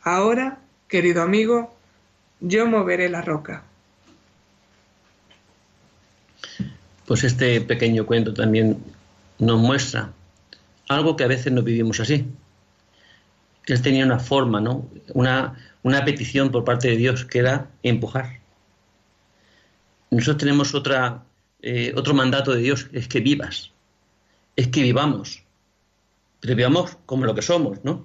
[0.02, 1.74] Ahora, querido amigo,
[2.40, 3.64] yo moveré la roca.
[7.06, 8.78] Pues este pequeño cuento también
[9.38, 10.12] nos muestra
[10.88, 12.26] algo que a veces no vivimos así.
[13.66, 14.88] Él tenía una forma, ¿no?
[15.14, 18.40] Una, una petición por parte de Dios que era empujar.
[20.10, 21.24] Nosotros tenemos otra,
[21.62, 23.72] eh, otro mandato de Dios, es que vivas,
[24.56, 25.42] es que vivamos,
[26.40, 28.04] pero vivamos como lo que somos, ¿no?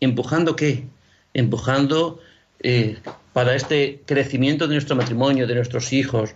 [0.00, 0.86] ¿Empujando qué?
[1.34, 2.20] empujando
[2.60, 2.98] eh,
[3.32, 6.34] para este crecimiento de nuestro matrimonio, de nuestros hijos,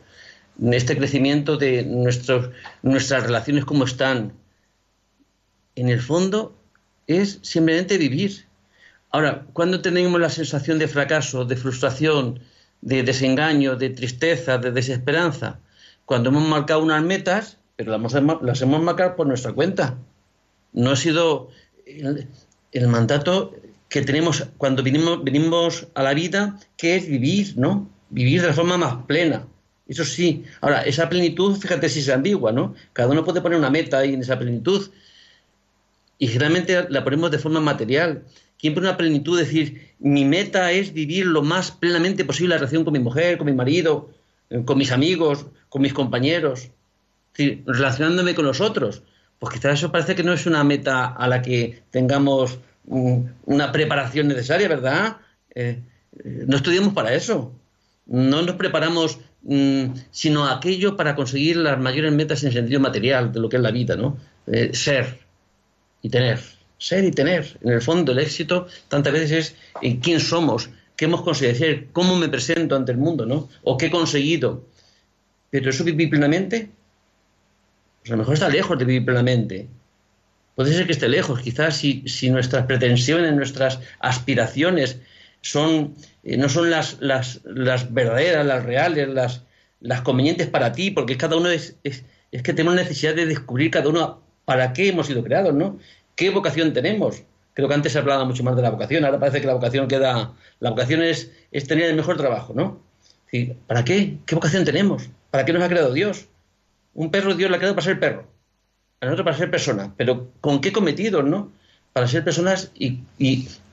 [0.73, 2.51] este crecimiento de nuestros,
[2.83, 4.33] nuestras relaciones como están.
[5.75, 6.57] En el fondo
[7.07, 8.47] es simplemente vivir.
[9.11, 12.41] Ahora, cuando tenemos la sensación de fracaso, de frustración,
[12.81, 15.59] de desengaño, de tristeza, de desesperanza,
[16.05, 19.99] cuando hemos marcado unas metas, pero las hemos, marcado por nuestra cuenta.
[20.73, 21.51] No ha sido
[21.85, 23.55] el, mandato
[23.89, 27.89] que tenemos cuando venimos, a la vida, que es vivir, ¿no?
[28.11, 29.47] Vivir de la forma más plena.
[29.89, 30.45] Eso sí.
[30.61, 32.75] Ahora, esa plenitud, fíjate si es ambigua, ¿no?
[32.93, 34.91] Cada uno puede poner una meta ahí en esa plenitud.
[36.19, 38.25] Y generalmente la ponemos de forma material.
[38.59, 39.39] ¿Quién pone una plenitud?
[39.39, 43.47] Decir, mi meta es vivir lo más plenamente posible la relación con mi mujer, con
[43.47, 44.11] mi marido,
[44.51, 46.71] eh, con mis amigos, con mis compañeros
[47.67, 49.03] relacionándome con los otros.
[49.39, 54.29] Pues quizás eso parece que no es una meta a la que tengamos una preparación
[54.29, 55.19] necesaria, ¿verdad?
[55.55, 55.81] Eh,
[56.25, 57.53] eh, no estudiamos para eso.
[58.07, 63.41] No nos preparamos mm, sino aquello para conseguir las mayores metas en sentido material de
[63.41, 64.17] lo que es la vida, ¿no?
[64.73, 65.26] Ser
[66.07, 66.41] y tener.
[66.79, 67.59] Ser y tener.
[67.63, 72.17] En el fondo, el éxito tantas veces es en quién somos, qué hemos conseguido, cómo
[72.17, 73.49] me presento ante el mundo, ¿no?
[73.65, 74.65] O qué he conseguido.
[75.51, 76.71] Pero eso vivir plenamente,
[78.01, 79.69] pues a lo mejor está lejos de vivir plenamente.
[80.55, 85.01] Puede ser que esté lejos, quizás si, nuestras pretensiones, nuestras aspiraciones
[85.43, 87.43] son, eh, no son las, las,
[87.93, 89.43] verdaderas, las reales, las,
[89.81, 93.71] las convenientes para ti, porque cada uno es, es, es, que tenemos necesidad de descubrir
[93.71, 95.79] cada uno para qué hemos sido creados, ¿no?
[96.15, 97.25] ¿Qué vocación tenemos?
[97.53, 99.89] Creo que antes se hablaba mucho más de la vocación, ahora parece que la vocación
[99.89, 102.81] queda, la vocación es, es tener el mejor trabajo, ¿no?
[103.67, 104.17] ¿Para qué?
[104.25, 105.11] ¿Qué vocación tenemos?
[105.31, 106.27] ¿Para qué nos ha creado Dios?
[106.95, 108.27] Un perro Dios le ha creado para ser perro,
[109.01, 111.53] a nosotros para ser persona, pero ¿con qué cometidos, no?
[111.93, 113.01] Para ser personas y,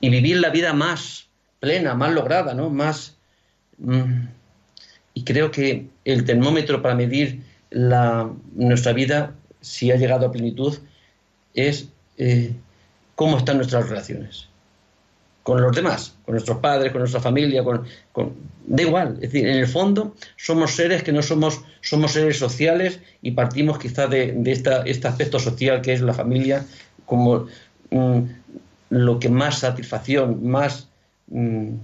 [0.00, 1.28] vivir la vida más
[1.60, 2.68] plena, más lograda, ¿no?
[2.68, 3.16] Más...
[3.78, 4.26] Mm,
[5.14, 10.78] y creo que el termómetro para medir la, nuestra vida, si ha llegado a plenitud,
[11.54, 12.54] es eh,
[13.14, 14.48] cómo están nuestras relaciones
[15.42, 17.84] con los demás, con nuestros padres, con nuestra familia, con,
[18.66, 19.14] da igual.
[19.16, 23.78] Es decir, en el fondo somos seres que no somos, somos seres sociales y partimos
[23.78, 26.64] quizás de, este aspecto social que es la familia
[27.04, 27.46] como
[27.90, 28.20] mm,
[28.88, 30.88] lo que más satisfacción, más
[31.28, 31.74] mm,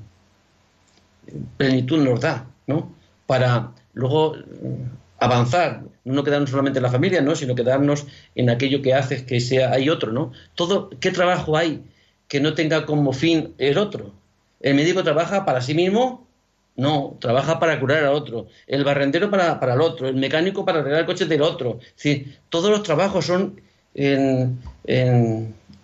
[1.59, 2.95] plenitud nos da, ¿no?
[3.27, 7.37] Para luego mm, avanzar, no quedarnos solamente en la familia, ¿no?
[7.37, 10.33] Sino quedarnos en aquello que hace que sea, hay otro, ¿no?
[10.55, 11.83] Todo, ¿qué trabajo hay?
[12.31, 14.13] que no tenga como fin el otro.
[14.61, 16.29] El médico trabaja para sí mismo,
[16.77, 18.47] no, trabaja para curar al otro.
[18.69, 21.81] El barrendero para, el otro, el mecánico para arreglar el coche del otro.
[22.01, 23.61] Es todos los trabajos son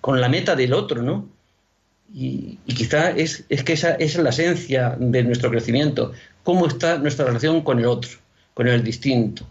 [0.00, 1.28] con la meta del otro, ¿no?
[2.14, 6.12] Y, quizá es, es, que esa, esa, es la esencia de nuestro crecimiento.
[6.44, 8.10] ¿Cómo está nuestra relación con el otro,
[8.56, 9.44] con el distinto?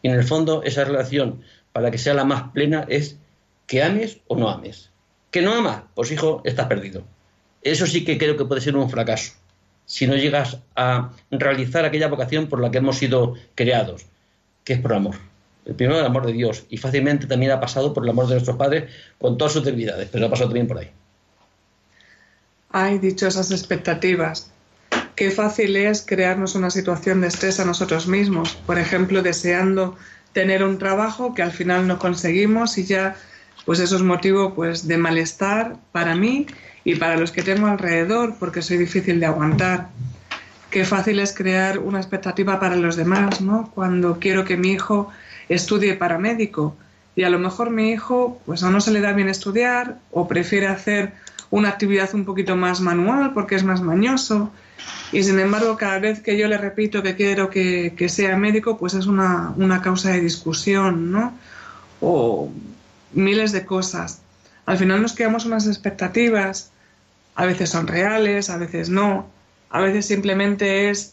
[0.00, 3.16] Y en el fondo, esa relación, para que sea la más plena, es
[3.66, 4.90] que ames o no ames.
[5.32, 5.82] ¿Que no amas?
[5.96, 7.02] Pues hijo, estás perdido.
[7.62, 9.32] Eso sí que creo que puede ser un fracaso,
[9.86, 14.06] si no llegas a realizar aquella vocación por la que hemos sido creados,
[14.62, 15.16] que es por amor.
[15.64, 18.34] El primero el amor de Dios, y fácilmente también ha pasado por el amor de
[18.34, 20.90] nuestros padres con todas sus debilidades, pero ha pasado también por ahí.
[22.70, 24.53] Ay, dichosas expectativas.
[25.16, 29.96] Qué fácil es crearnos una situación de estrés a nosotros mismos, por ejemplo, deseando
[30.32, 33.14] tener un trabajo que al final no conseguimos y ya
[33.64, 36.46] pues eso es motivo pues de malestar para mí
[36.82, 39.88] y para los que tengo alrededor porque soy difícil de aguantar.
[40.70, 43.70] Qué fácil es crear una expectativa para los demás, ¿no?
[43.72, 45.08] Cuando quiero que mi hijo
[45.48, 46.76] estudie para médico
[47.14, 50.66] y a lo mejor mi hijo pues no se le da bien estudiar o prefiere
[50.66, 51.12] hacer
[51.50, 54.52] una actividad un poquito más manual porque es más mañoso
[55.12, 58.94] y sin embargo cada vez que yo le repito que quiero que, sea médico pues
[58.94, 61.32] es una, una causa de discusión, ¿no?
[62.00, 62.50] O
[63.12, 64.20] miles de cosas.
[64.66, 66.72] Al final nos creamos unas expectativas,
[67.34, 69.28] a veces son reales, a veces no,
[69.70, 71.12] a veces simplemente es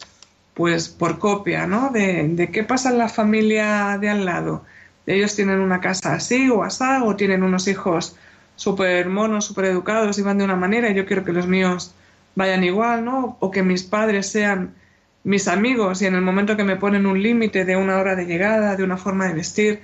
[0.54, 1.90] pues por copia, ¿no?
[1.92, 4.64] De, qué pasa en la familia de al lado.
[5.06, 8.16] Ellos tienen una casa así o asá, o tienen unos hijos
[8.56, 11.94] súper monos, súper educados y van de una manera y yo quiero que los míos
[12.36, 13.38] vayan igual, ¿no?
[13.40, 14.76] O que mis padres sean
[15.24, 18.26] mis amigos y en el momento que me ponen un límite de una hora de
[18.26, 19.82] llegada, de una forma de vestir,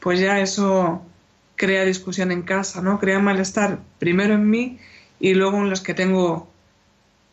[0.00, 1.02] pues ya eso
[1.56, 2.98] crea discusión en casa, ¿no?
[2.98, 4.78] Crea malestar primero en mí
[5.20, 6.48] y luego en los que tengo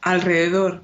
[0.02, 0.82] alrededor.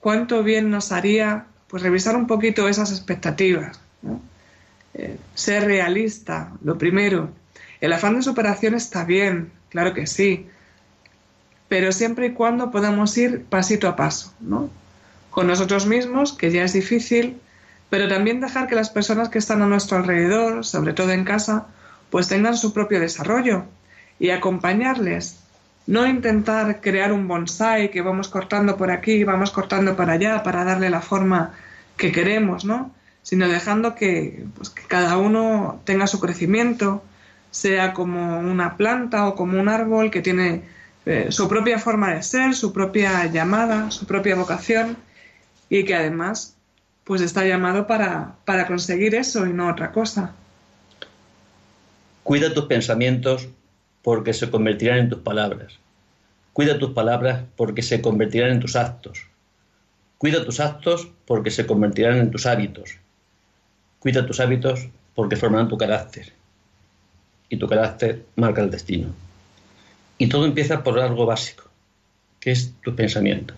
[0.00, 3.80] ¿Cuánto bien nos haría pues revisar un poquito esas expectativas?
[4.94, 7.30] Eh, ser realista, lo primero.
[7.80, 10.48] El afán de superación está bien, claro que sí,
[11.68, 14.70] pero siempre y cuando podamos ir pasito a paso, ¿no?
[15.30, 17.40] Con nosotros mismos, que ya es difícil,
[17.90, 21.66] pero también dejar que las personas que están a nuestro alrededor, sobre todo en casa,
[22.10, 23.64] pues tengan su propio desarrollo
[24.18, 25.40] y acompañarles.
[25.86, 30.64] No intentar crear un bonsai que vamos cortando por aquí, vamos cortando para allá para
[30.64, 31.52] darle la forma
[31.96, 32.92] que queremos, ¿no?
[33.22, 37.02] Sino dejando que, pues, que cada uno tenga su crecimiento,
[37.50, 40.62] sea como una planta o como un árbol que tiene
[41.06, 44.96] eh, su propia forma de ser, su propia llamada, su propia vocación
[45.68, 46.56] y que además
[47.04, 50.32] pues está llamado para, para conseguir eso y no otra cosa.
[52.24, 53.48] Cuida tus pensamientos
[54.02, 55.78] porque se convertirán en tus palabras.
[56.52, 59.28] Cuida tus palabras porque se convertirán en tus actos.
[60.18, 62.98] Cuida tus actos porque se convertirán en tus hábitos.
[64.00, 66.32] Cuida tus hábitos porque formarán tu carácter.
[67.48, 69.25] Y tu carácter marca el destino.
[70.18, 71.64] Y todo empieza por algo básico,
[72.40, 73.54] que es tu pensamiento.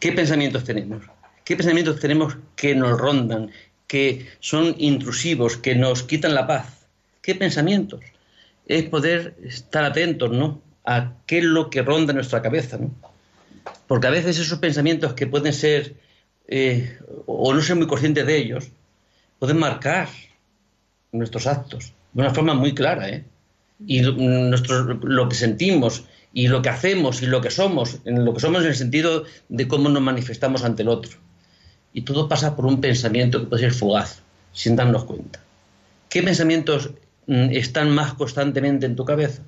[0.00, 1.04] ¿Qué pensamientos tenemos?
[1.44, 3.50] ¿Qué pensamientos tenemos que nos rondan,
[3.86, 6.86] que son intrusivos, que nos quitan la paz?
[7.22, 8.00] ¿Qué pensamientos?
[8.66, 10.60] Es poder estar atentos, ¿no?
[10.84, 12.90] A qué es lo que ronda nuestra cabeza, ¿no?
[13.86, 15.94] Porque a veces esos pensamientos que pueden ser,
[16.46, 18.68] eh, o no ser muy conscientes de ellos,
[19.38, 20.08] pueden marcar
[21.12, 23.24] nuestros actos de una forma muy clara, ¿eh?
[23.86, 28.34] Y nuestro, lo que sentimos y lo que hacemos y lo que somos, en lo
[28.34, 31.18] que somos en el sentido de cómo nos manifestamos ante el otro.
[31.92, 34.20] Y todo pasa por un pensamiento que puede ser fugaz,
[34.52, 35.40] sin darnos cuenta.
[36.08, 36.90] ¿Qué pensamientos
[37.26, 39.42] mm, están más constantemente en tu cabeza?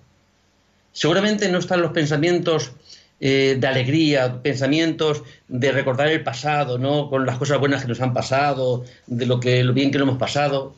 [0.92, 2.72] Seguramente no están los pensamientos
[3.20, 7.10] eh, de alegría, pensamientos de recordar el pasado, ¿no?
[7.10, 10.04] Con las cosas buenas que nos han pasado, de lo que lo bien que lo
[10.04, 10.74] hemos pasado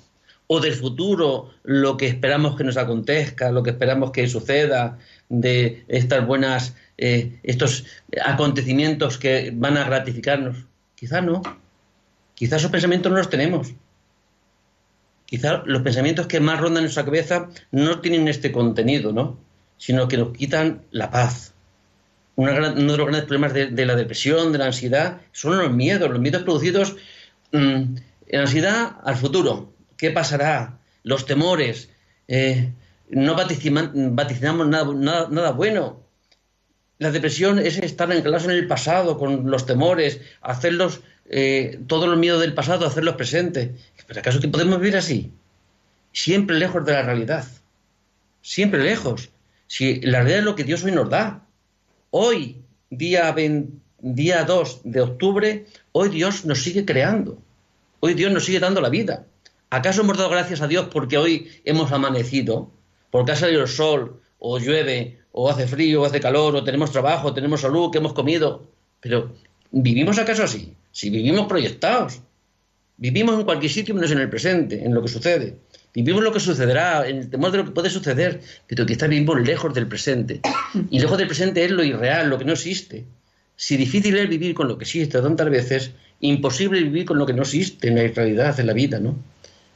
[0.52, 4.98] o del futuro, lo que esperamos que nos acontezca, lo que esperamos que suceda,
[5.30, 7.86] de estas buenas, eh, estos
[8.22, 10.66] acontecimientos que van a gratificarnos.
[10.94, 11.40] Quizá no.
[12.34, 13.72] Quizá esos pensamientos no los tenemos.
[15.24, 19.38] Quizá los pensamientos que más rondan en nuestra cabeza no tienen este contenido, ¿no?
[19.78, 21.54] Sino que nos quitan la paz.
[22.36, 26.20] uno de los grandes problemas de, la depresión, de la ansiedad, son los miedos, los
[26.20, 26.96] miedos producidos
[27.52, 27.96] mm,
[28.26, 29.71] en ansiedad al futuro,
[30.02, 30.80] ¿Qué pasará?
[31.04, 31.88] Los temores.
[32.26, 32.72] Eh,
[33.10, 36.02] no vaticinamos nada, bueno.
[36.98, 42.18] La depresión es estar anclados en el pasado, con los temores, hacerlos, eh, todos los
[42.18, 43.70] miedos del pasado, hacerlos presentes.
[44.08, 45.30] ¿Pero acaso que podemos vivir así?
[46.12, 47.46] Siempre lejos de la realidad.
[48.40, 49.30] Siempre lejos.
[49.68, 51.46] Si la realidad es lo que Dios hoy nos da.
[52.10, 53.32] Hoy, día,
[54.00, 57.38] día 2 de octubre, hoy Dios nos sigue creando.
[58.00, 59.26] Hoy Dios nos sigue dando la vida.
[59.72, 62.70] ¿Acaso hemos dado gracias a Dios porque hoy hemos amanecido?
[63.10, 66.92] Porque ha salido el sol, o llueve, o hace frío, o hace calor, o tenemos
[66.92, 68.66] trabajo, tenemos salud, que hemos comido.
[69.00, 69.32] Pero,
[69.70, 70.74] ¿vivimos acaso así?
[70.90, 72.20] Si vivimos proyectados.
[72.98, 75.56] Vivimos en cualquier sitio menos en el presente, en lo que sucede.
[75.94, 79.40] Vivimos lo que sucederá, en el temor de lo que puede suceder, pero quizás vivimos
[79.40, 80.42] lejos del presente.
[80.90, 83.06] Y lejos del presente es lo irreal, lo que no existe.
[83.56, 87.32] Si difícil es vivir con lo que existe tantas veces, imposible vivir con lo que
[87.32, 89.16] no existe en la realidad, en la vida, ¿no?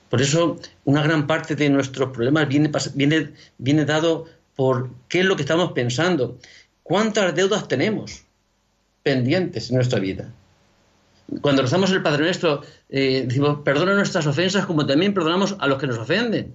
[0.09, 5.27] Por eso, una gran parte de nuestros problemas viene, viene, viene dado por qué es
[5.27, 6.39] lo que estamos pensando.
[6.83, 8.25] ¿Cuántas deudas tenemos
[9.03, 10.33] pendientes en nuestra vida?
[11.41, 15.79] Cuando rezamos el Padre Nuestro, eh, decimos, perdona nuestras ofensas como también perdonamos a los
[15.79, 16.55] que nos ofenden.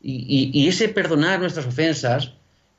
[0.00, 2.34] Y, ese perdonar nuestras ofensas,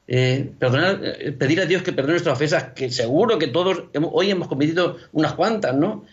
[0.08, 4.32] eh, perdonar, eh, pedir a Dios que perdone nuestras ofensas, que seguro que todos hoy
[4.32, 6.06] hemos cometido unas cuantas, ¿no?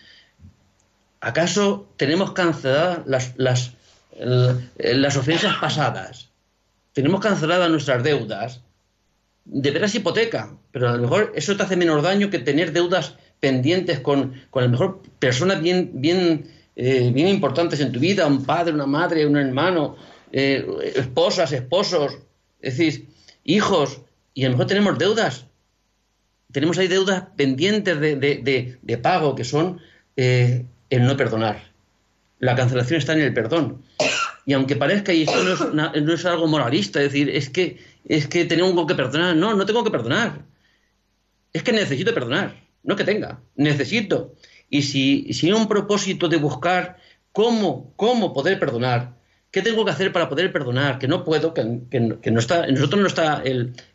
[1.20, 3.72] ¿Acaso tenemos canceladas las, las,
[4.76, 6.30] las ofensas pasadas?
[6.92, 8.62] ¿Tenemos canceladas nuestras deudas?
[9.44, 13.14] De veras hipoteca, pero a lo mejor eso te hace menos daño que tener deudas
[13.40, 18.72] pendientes con, a lo mejor personas bien, eh, bien importantes en tu vida, un padre,
[18.72, 19.96] una madre, un hermano,
[20.32, 22.18] eh, esposas, esposos,
[22.60, 23.08] es decir,
[23.44, 24.00] hijos,
[24.34, 25.46] y a lo mejor tenemos deudas.
[26.52, 29.80] Tenemos ahí deudas pendientes de, pago que son
[30.16, 31.62] eh, el no perdonar.
[32.38, 33.82] La cancelación está en el perdón.
[34.44, 38.44] Y aunque parezca, y esto no es, algo moralista, es decir, es que, es que
[38.44, 39.34] tengo que perdonar.
[39.36, 40.44] No, no tengo que perdonar.
[41.52, 42.54] Es que necesito perdonar.
[42.82, 44.34] No que tenga, necesito.
[44.70, 46.98] Y si, si hay un propósito de buscar
[47.32, 49.16] cómo, cómo poder perdonar,
[49.50, 50.98] ¿qué tengo que hacer para poder perdonar?
[50.98, 53.42] Que no puedo, que, no está, en nosotros no está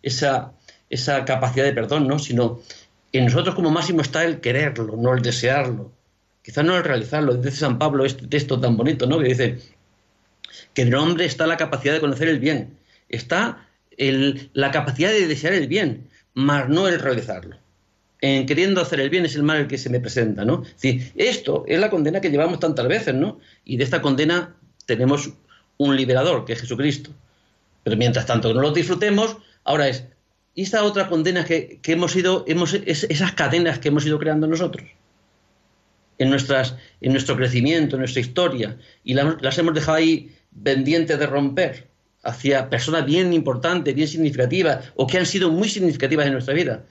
[0.01, 0.53] esa,
[0.89, 2.19] esa capacidad de perdón, ¿no?
[2.19, 2.59] Sino
[3.13, 5.91] en nosotros como máximo está el quererlo, no el desearlo.
[6.43, 9.19] Quizás no al realizarlo, dice San Pablo este texto tan bonito, ¿no?
[9.19, 9.59] Que dice
[10.73, 12.77] que en el hombre está la capacidad de conocer el bien,
[13.09, 13.67] está
[13.97, 17.57] la capacidad de desear el bien, más no el realizarlo.
[18.21, 20.63] En queriendo hacer el bien es el mal el que se me presenta, ¿no?
[20.81, 23.39] Es esto es la condena que llevamos tantas veces, ¿no?
[23.65, 25.31] Y de esta condena tenemos
[25.77, 27.11] un liberador, que es Jesucristo.
[27.83, 30.05] Pero mientras tanto no lo disfrutemos, ahora es,
[30.53, 34.87] ¿y esta otra condena que, hemos ido, hemos, esas cadenas que hemos ido creando nosotros?
[36.22, 40.32] En, nuestras, en nuestro crecimiento, en nuestra historia, y las hemos dejado ahí
[40.63, 41.88] pendientes de romper
[42.24, 46.84] hacia personas bien importantes, bien significativas, o que han sido muy significativas en nuestra vida,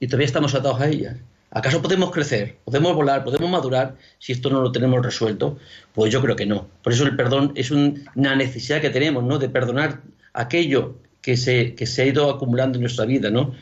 [0.00, 1.16] y todavía estamos atados a ellas.
[1.50, 5.58] ¿Acaso podemos crecer, podemos volar, podemos madurar si esto no lo tenemos resuelto?
[5.94, 6.68] Pues yo creo que no.
[6.82, 9.38] Por eso el perdón es una necesidad que tenemos, ¿no?
[9.38, 10.02] De perdonar
[10.34, 13.54] aquello que se, que se ha ido acumulando en nuestra vida, ¿no?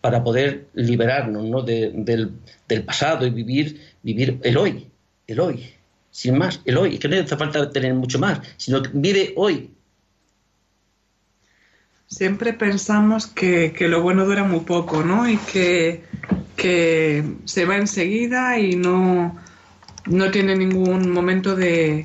[0.00, 1.62] Para poder liberarnos, ¿no?
[1.62, 2.04] del,
[2.68, 4.86] del, pasado y vivir, vivir el hoy,
[5.26, 5.70] el hoy,
[6.12, 6.98] sin más, el hoy.
[6.98, 9.74] Que no hace falta tener mucho más, sino que vive hoy,
[12.14, 15.28] siempre pensamos que, lo bueno dura muy poco, ¿no?
[15.28, 16.02] Y que,
[17.44, 19.36] se va enseguida y no,
[20.06, 22.04] no tiene ningún momento de,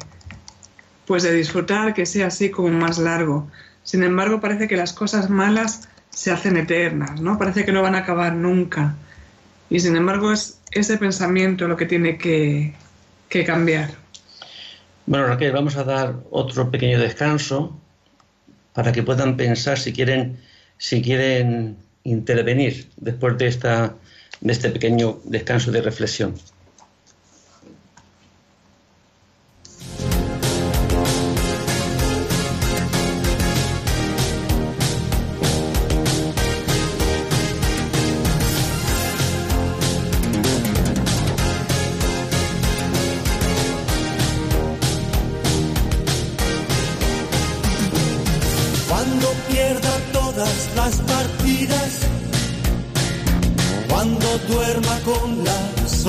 [1.05, 3.49] pues de disfrutar, que sea así como más largo.
[3.83, 7.37] Sin embargo, parece que las cosas malas se hacen eternas, ¿no?
[7.37, 8.95] Parece que no van a acabar nunca.
[9.69, 12.73] Y sin embargo es ese pensamiento lo que tiene que,
[13.45, 13.91] cambiar.
[15.05, 17.79] Bueno, Raquel, vamos a dar otro pequeño descanso
[18.73, 20.39] para que puedan pensar si quieren,
[20.77, 23.95] si quieren intervenir después de, esta,
[24.41, 26.35] de este pequeño descanso de reflexión.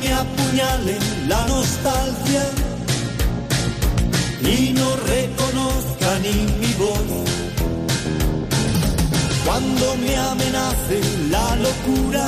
[0.00, 0.98] me apuñale
[1.28, 2.44] la nostalgia
[4.42, 7.10] y no reconozca ni mi voz.
[9.44, 12.26] Cuando me amenace la locura,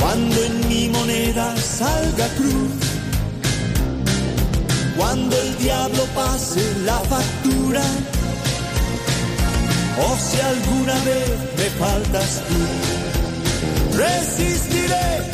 [0.00, 2.72] cuando en mi moneda salga cruz,
[4.96, 7.82] cuando el diablo pase la factura,
[10.06, 15.33] o si alguna vez me faltas tú, resistiré.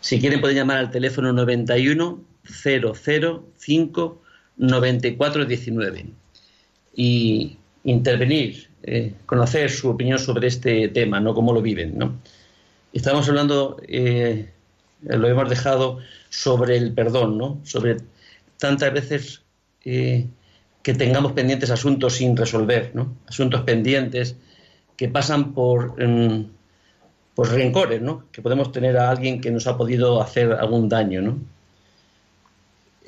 [0.00, 4.22] Si quieren pueden llamar al teléfono 91 005
[4.56, 6.06] 9419
[6.94, 12.18] y intervenir, eh, conocer su opinión sobre este tema, no cómo lo viven, ¿no?
[12.92, 14.50] Estamos hablando, eh,
[15.02, 15.98] lo hemos dejado
[16.28, 17.60] sobre el perdón, ¿no?
[17.64, 17.98] Sobre
[18.58, 19.42] tantas veces
[19.84, 20.26] eh,
[20.82, 23.16] que tengamos pendientes asuntos sin resolver, ¿no?
[23.26, 24.36] Asuntos pendientes
[24.96, 26.46] que pasan por, mm,
[27.34, 28.24] por rencores, ¿no?
[28.32, 31.38] Que podemos tener a alguien que nos ha podido hacer algún daño, ¿no?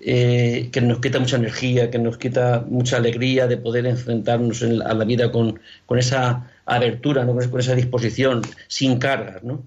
[0.05, 4.95] Eh, que nos quita mucha energía, que nos quita mucha alegría de poder enfrentarnos a
[4.95, 5.61] la vida con,
[5.97, 7.37] esa abertura, ¿no?
[7.37, 9.45] con esa disposición, sin cargas.
[9.45, 9.63] ¿no?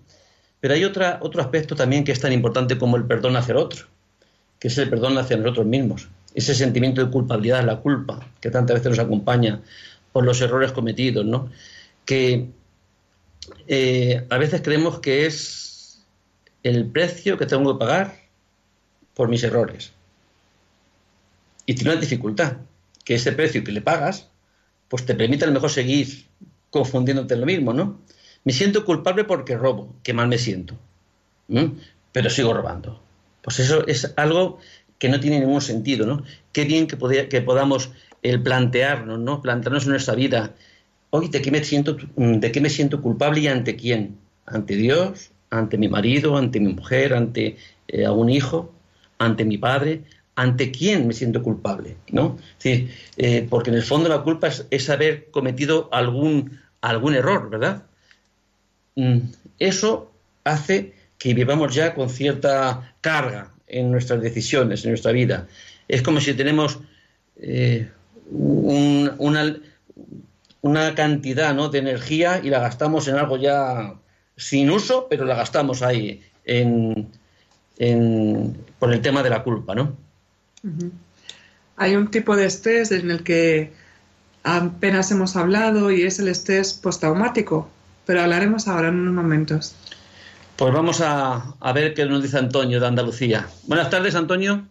[0.59, 3.85] Pero hay otra, otro aspecto también que es tan importante como el perdón hacia otro,
[4.59, 6.09] que es el perdón hacia nosotros mismos.
[6.33, 9.61] Ese sentimiento de culpabilidad, la culpa, que tantas veces nos acompaña
[10.11, 11.49] por los errores cometidos, ¿no?
[12.03, 12.49] que
[13.67, 16.05] eh, a veces creemos que es
[16.63, 18.15] el precio que tengo que pagar
[19.13, 19.91] por mis errores
[21.65, 22.57] y tiene una dificultad,
[23.03, 24.29] que ese precio que le pagas,
[24.87, 26.25] pues te permite a lo mejor seguir
[26.69, 27.99] confundiéndote en lo mismo, ¿no?
[28.43, 30.75] Me siento culpable porque robo, qué mal me siento,
[32.11, 33.01] pero sigo robando.
[33.41, 34.59] Pues eso es algo
[34.99, 36.23] que no tiene ningún sentido, ¿no?
[36.51, 37.89] Qué bien que, que podamos
[38.21, 39.41] el plantearnos, ¿no?
[39.41, 40.53] Plantearnos en nuestra vida,
[41.15, 44.17] hoy ¿de qué me siento, culpable y ante quién?
[44.45, 45.31] ¿Ante Dios?
[45.49, 46.37] ¿Ante mi marido?
[46.37, 47.13] ¿Ante mi mujer?
[47.13, 47.57] ¿Ante
[47.87, 48.73] eh, un hijo?
[49.17, 50.01] ¿Ante mi padre?
[50.35, 52.37] ante quién me siento culpable, ¿no?
[52.63, 57.83] Eh, porque en el fondo la culpa es, haber cometido algún, algún error, ¿verdad?
[58.95, 59.19] Mm,
[59.59, 60.11] eso
[60.43, 65.47] hace que vivamos ya con cierta carga en nuestras decisiones, en nuestra vida.
[65.87, 66.79] Es como si tenemos
[67.37, 67.89] eh,
[68.29, 69.55] una,
[70.65, 71.69] una, cantidad ¿no?
[71.69, 73.93] de energía y la gastamos en algo ya
[74.35, 77.07] sin uso, pero la gastamos ahí en,
[77.77, 79.95] en, por el tema de la culpa, ¿no?
[81.77, 83.73] Hay un tipo de estrés en el que
[84.43, 87.69] apenas hemos hablado y es el estrés postraumático,
[88.07, 89.75] pero hablaremos ahora en unos momentos.
[90.55, 93.47] Pues vamos a, a, ver qué nos dice Antonio de Andalucía.
[93.67, 94.67] Buenas tardes, Antonio.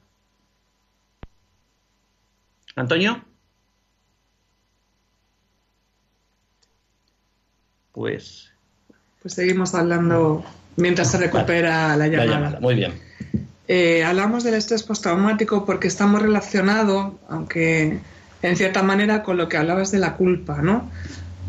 [2.75, 3.23] Antonio.
[7.95, 8.51] Pues.
[9.23, 10.45] Pues seguimos hablando
[10.77, 12.61] mientras se recupera La llamada.
[12.61, 12.93] Muy bien.
[13.67, 17.99] Eh, hablamos del estrés postraumático porque estamos relacionados, aunque
[18.43, 20.91] en cierta manera, con lo que hablabas de la culpa, ¿no?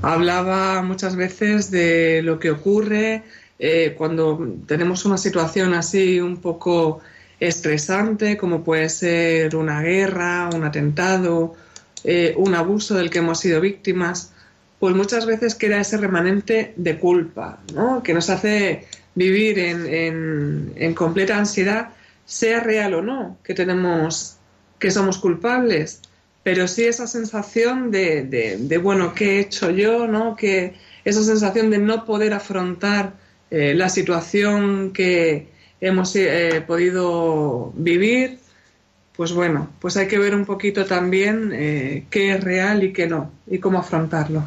[0.02, 3.24] Hablaba muchas veces de lo que ocurre
[3.60, 7.02] eh, cuando tenemos una situación así un poco
[7.40, 11.56] estresante, como puede ser una guerra, un atentado,
[12.04, 14.32] eh, un abuso del que hemos sido víctimas,
[14.80, 18.04] pues muchas veces queda ese remanente de culpa, ¿no?
[18.04, 21.90] que nos hace vivir en, en completa ansiedad
[22.26, 24.38] sea real o no, que tenemos,
[24.80, 26.02] que somos culpables,
[26.44, 30.08] pero sí esa sensación de, de, bueno, ¿qué he hecho yo?
[30.08, 30.36] ¿no?
[30.36, 30.74] Que
[31.04, 33.14] esa sensación de no poder afrontar
[33.52, 35.50] eh, la situación que
[35.82, 38.40] hemos eh, podido vivir,
[39.16, 43.08] pues bueno, pues hay que ver un poquito también eh, qué es real y qué
[43.08, 44.44] no, y cómo afrontarlo.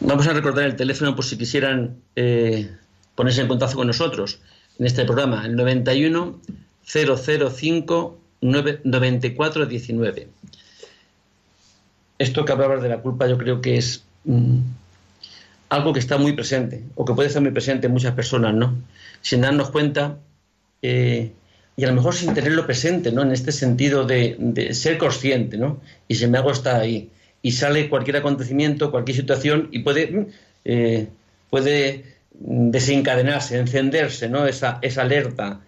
[0.00, 1.96] Vamos a recordar el teléfono por si quisieran
[3.14, 4.40] ponerse en contacto con nosotros
[4.78, 6.40] en este programa, el 91
[6.84, 10.28] 005 94 19.
[12.18, 14.58] Esto que hablabas de la culpa yo creo que es mm,
[15.68, 18.76] algo que está muy presente, o que puede estar muy presente en muchas personas, ¿no?
[19.20, 20.18] Sin darnos cuenta,
[20.82, 21.32] eh,
[21.76, 23.22] y a lo mejor sin tenerlo presente, ¿no?
[23.22, 25.80] En este sentido de, ser consciente, ¿no?
[26.08, 27.10] Y si me hago está ahí.
[27.42, 30.26] Y sale cualquier acontecimiento, cualquier situación, y puede, mm,
[30.64, 31.08] eh,
[31.48, 34.46] puede desencadenarse, encenderse, ¿no?
[34.46, 35.60] Esa, esa alerta.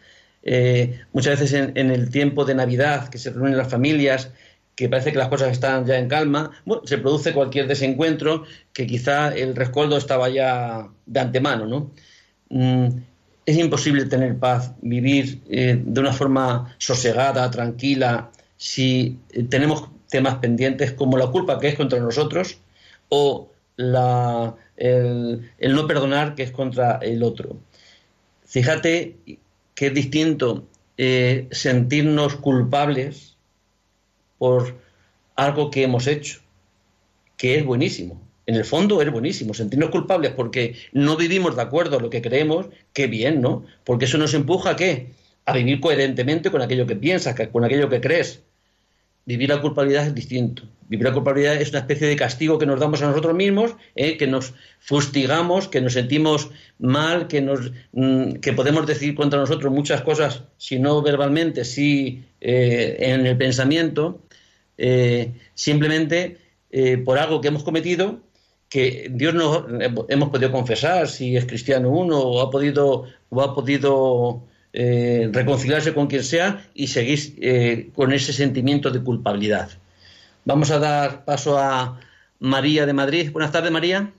[0.43, 4.31] Eh, muchas veces en, el tiempo de Navidad, que se reúnen las familias,
[4.75, 6.51] que parece que las cosas están ya en calma,
[6.85, 11.91] se produce cualquier desencuentro que quizá el rescoldo estaba ya de antemano, ¿no?
[12.49, 12.89] Mm,
[13.45, 19.19] es imposible tener paz, vivir eh, de una forma sosegada, tranquila, si
[19.49, 22.59] tenemos temas pendientes como la culpa que es contra nosotros
[23.09, 27.57] o la, el, no perdonar que es contra el otro.
[28.45, 29.17] Fíjate
[29.75, 33.37] que es distinto eh, sentirnos culpables
[34.39, 34.77] por
[35.35, 36.41] algo que hemos hecho,
[37.37, 38.21] que es buenísimo.
[38.45, 42.21] En el fondo es buenísimo sentirnos culpables porque no vivimos de acuerdo a lo que
[42.21, 43.65] creemos, qué bien, ¿no?
[43.85, 45.13] Porque eso nos empuja a qué?
[45.47, 48.43] A vivir coherentemente con aquello que piensas, con aquello que crees.
[49.25, 50.65] Vivir la culpabilidad es distinto.
[50.89, 54.17] Vivir la culpabilidad es una especie de castigo que nos damos a nosotros mismos, ¿eh?
[54.17, 59.73] que nos fustigamos, que nos sentimos mal, que, nos, mm, que podemos decir contra nosotros
[59.73, 64.23] muchas cosas, si no verbalmente, si eh, en el pensamiento,
[64.77, 66.39] eh, simplemente
[67.05, 68.23] por algo que hemos cometido
[68.73, 69.65] que Dios nos
[70.09, 75.93] hemos podido confesar si es cristiano uno o ha podido o ha podido eh, reconciliarse
[75.93, 79.69] con quien sea y seguir eh, con ese sentimiento de culpabilidad.
[80.45, 82.01] Vamos a dar paso a
[82.41, 83.31] María de Madrid.
[83.33, 84.11] Buenas tardes, María.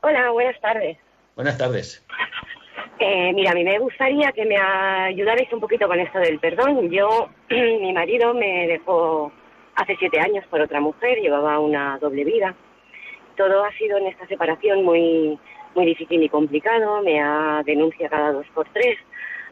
[0.00, 0.96] Hola, buenas tardes.
[1.34, 2.02] Buenas tardes.
[2.98, 6.90] Eh, mira, a mí me gustaría que me ayudarais un poquito con esto del perdón.
[6.90, 9.30] Yo, mi marido me dejó
[9.74, 12.54] hace siete años por otra mujer, llevaba una doble vida.
[13.36, 15.38] Todo ha sido en esta separación muy,
[15.74, 17.02] muy difícil y complicado.
[17.02, 18.96] Me ha denunciado cada dos por tres.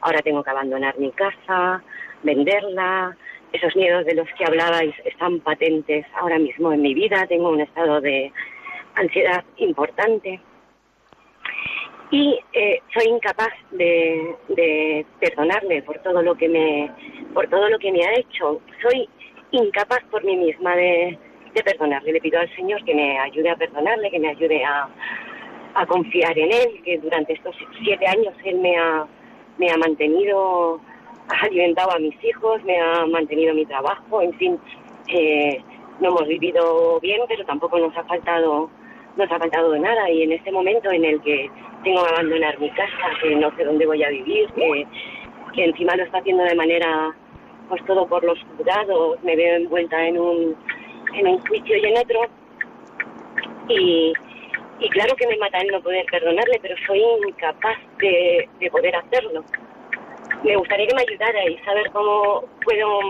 [0.05, 1.82] Ahora tengo que abandonar mi casa,
[2.22, 3.16] venderla.
[3.55, 7.26] Esos miedos de los que hablabais están patentes ahora mismo en mi vida.
[7.26, 8.30] Tengo un estado de
[8.96, 10.40] ansiedad importante
[12.11, 16.90] y eh, soy incapaz de, perdonarle por todo lo que me
[17.32, 19.09] por todo lo que me ha hecho soy
[19.52, 21.18] incapaz por mí misma de,
[21.64, 24.88] perdonarle le pido al señor que me ayude a perdonarle que me ayude a,
[25.74, 29.07] a confiar en él que durante estos siete años él me ha
[29.59, 30.80] me ha mantenido
[31.28, 34.59] ha alimentado a mis hijos me ha mantenido mi trabajo en fin
[35.09, 35.62] eh,
[36.00, 38.70] no hemos vivido bien pero tampoco nos ha faltado
[39.16, 40.11] nos ha faltado nada.
[40.11, 41.50] Y en este momento en el que
[41.82, 44.86] tengo que abandonar mi casa, que no sé dónde voy a vivir, que,
[45.64, 47.14] encima lo está haciendo de manera,
[47.68, 50.57] pues todo por los juzgados, me veo envuelta en un,
[51.14, 52.20] en un juicio y en otro
[53.68, 54.12] y,
[54.81, 58.97] y claro que me mata el no poder perdonarle, pero soy incapaz de, de poder
[58.97, 59.45] hacerlo.
[60.43, 63.01] Me gustaría que me ayudara y saber cómo puedo,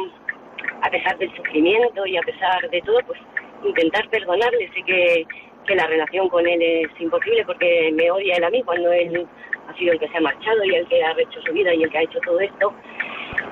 [0.82, 3.18] a pesar del sufrimiento y a pesar de todo, pues
[3.64, 4.70] intentar perdonarle.
[4.74, 5.26] Sé que
[5.64, 9.26] que la relación con él es imposible porque me odia él a mí cuando él
[9.68, 11.82] ha sido el que se ha marchado y el que ha hecho su vida y
[11.82, 12.72] el que ha hecho todo esto.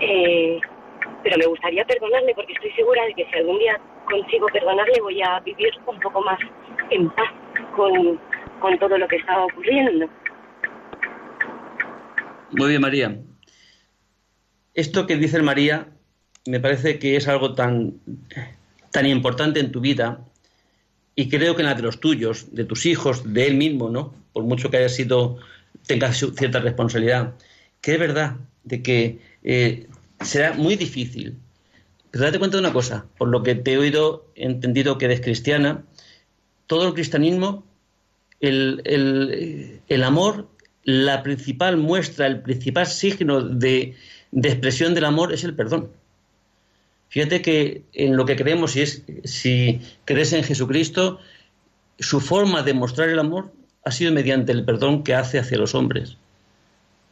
[0.01, 0.61] Eh,
[1.23, 5.23] pero me gustaría perdonarle porque estoy segura de que si algún día consigo perdonarle voy
[5.23, 6.39] a vivir un poco más
[6.91, 7.31] en paz
[7.75, 8.21] con,
[8.61, 10.09] con todo lo que está ocurriendo.
[12.53, 13.19] Muy bien, María.
[14.75, 15.89] Esto que dice María
[16.47, 17.95] me parece que es algo tan,
[18.91, 20.21] tan importante en tu vida
[21.15, 24.15] y creo que en la de los tuyos, de tus hijos, de él mismo, ¿no?
[24.33, 25.39] Por mucho que haya sido,
[25.87, 27.35] tenga cierta responsabilidad,
[27.81, 29.89] que es verdad de que eh,
[30.21, 31.37] será muy difícil.
[32.11, 35.07] Pero date cuenta de una cosa, por lo que te he oído, he entendido que
[35.07, 35.85] eres cristiana,
[36.73, 37.67] todo el cristianismo,
[38.41, 40.49] el, amor,
[40.85, 43.95] la principal muestra, el principal signo de,
[44.31, 45.91] de expresión del amor es el perdón.
[47.11, 51.19] Fíjate que en lo que creemos, si, es, si crees en Jesucristo,
[51.99, 53.53] su forma de mostrar el amor
[53.85, 56.17] ha sido mediante el perdón que hace hacia los hombres.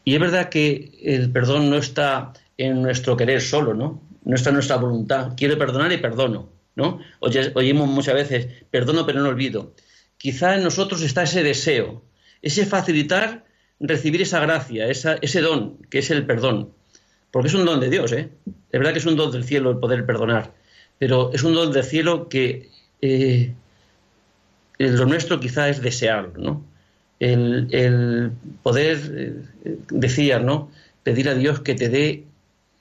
[0.06, 4.00] Y es verdad que el perdón no está en nuestro querer solo, ¿no?
[4.24, 5.34] No está en nuestra voluntad.
[5.36, 6.48] Quiero perdonar y perdono,
[7.54, 9.74] oímos muchas veces, perdono pero no olvido.
[10.18, 12.02] Quizá en nosotros está ese deseo,
[12.42, 13.44] ese facilitar
[13.80, 16.72] recibir esa gracia, ese don, que es el perdón.
[17.30, 18.28] Porque es un don de Dios, ¿eh?
[18.46, 20.52] Es verdad que es un don del cielo el poder perdonar,
[20.98, 22.68] pero es un don del cielo que
[23.00, 23.54] eh,
[24.78, 26.62] lo nuestro quizá es desearlo.
[27.18, 28.98] El, poder,
[29.64, 30.70] eh, decía, ¿no?
[31.02, 32.24] Pedir a Dios que te dé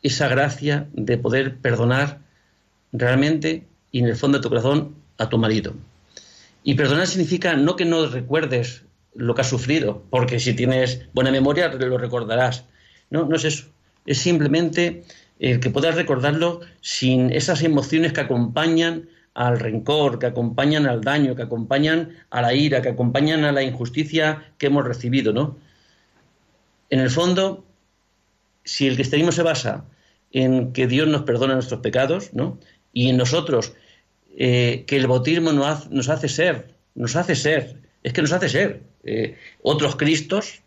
[0.01, 2.19] esa gracia de poder perdonar
[2.93, 5.73] realmente y en el fondo de tu corazón a tu marido.
[6.63, 8.83] Y perdonar significa no que no recuerdes
[9.15, 12.65] lo que has sufrido, porque si tienes buena memoria lo recordarás.
[13.09, 13.65] No, no es eso
[14.09, 15.03] es simplemente
[15.39, 21.35] el que puedas recordarlo sin esas emociones que acompañan al rencor, que acompañan al daño,
[21.35, 25.57] que acompañan a la ira, que acompañan a la injusticia que hemos recibido, ¿no?
[26.89, 27.63] En el fondo,
[28.63, 29.85] si el cristianismo se basa
[30.31, 32.57] en que Dios nos perdona nuestros pecados, ¿no?
[32.93, 33.73] Y en nosotros,
[34.37, 38.81] eh, que el bautismo nos hace, ser, nos hace ser, es que nos hace ser
[39.03, 40.61] eh, otros Cristos,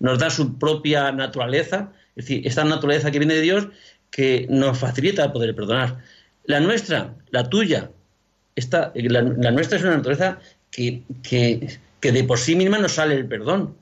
[0.00, 3.68] nos da su propia naturaleza, es decir, esta naturaleza que viene de Dios
[4.10, 5.98] que nos facilita poder perdonar.
[6.44, 7.90] La nuestra, la tuya,
[8.54, 10.38] esta, la, nuestra es una naturaleza
[10.70, 13.76] que, que, de por sí misma nos sale el perdón.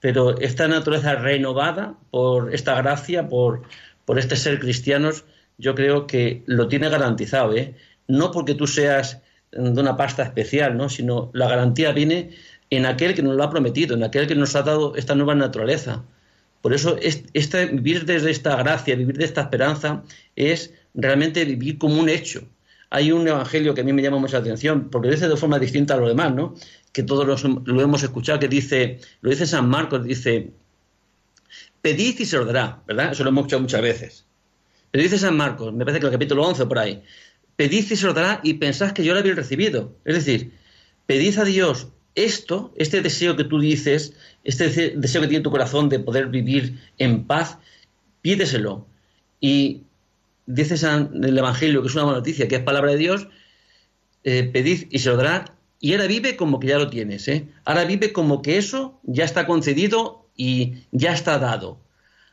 [0.00, 3.62] Pero esta naturaleza renovada por esta gracia, por,
[4.04, 5.24] por este ser cristianos,
[5.58, 7.54] yo creo que lo tiene garantizado.
[7.54, 7.74] ¿eh?
[8.08, 9.20] No porque tú seas
[9.52, 10.88] de una pasta especial, ¿no?
[10.88, 12.30] sino la garantía viene
[12.70, 15.34] en aquel que nos lo ha prometido, en aquel que nos ha dado esta nueva
[15.34, 16.04] naturaleza.
[16.60, 20.02] Por eso este, vivir desde esta gracia, vivir de esta esperanza,
[20.34, 22.42] es realmente vivir como un hecho.
[22.90, 25.94] Hay un evangelio que a mí me llama mucha atención, porque dice de forma distinta
[25.94, 26.54] a lo demás, ¿no?
[26.92, 30.50] que todos lo hemos escuchado, que dice, lo dice San Marcos, dice,
[31.82, 33.12] pedid y se os dará, ¿verdad?
[33.12, 34.25] Eso lo hemos escuchado muchas veces.
[34.96, 37.02] Pero dice San Marcos, me parece que el capítulo 11 por ahí,
[37.54, 39.94] pedid y se os dará y pensad que yo lo habéis recibido.
[40.06, 40.52] Es decir,
[41.04, 45.90] pedid a Dios esto, este deseo que tú dices, este deseo que tiene tu corazón
[45.90, 47.58] de poder vivir en paz,
[48.22, 48.86] pídeselo.
[49.38, 49.82] Y
[50.46, 53.28] dices en el Evangelio, que es una buena noticia, que es palabra de Dios,
[54.24, 55.58] eh, pedid y se lo dará.
[55.78, 57.28] Y ahora vive como que ya lo tienes.
[57.28, 57.46] ¿eh?
[57.66, 61.82] Ahora vive como que eso ya está concedido y ya está dado.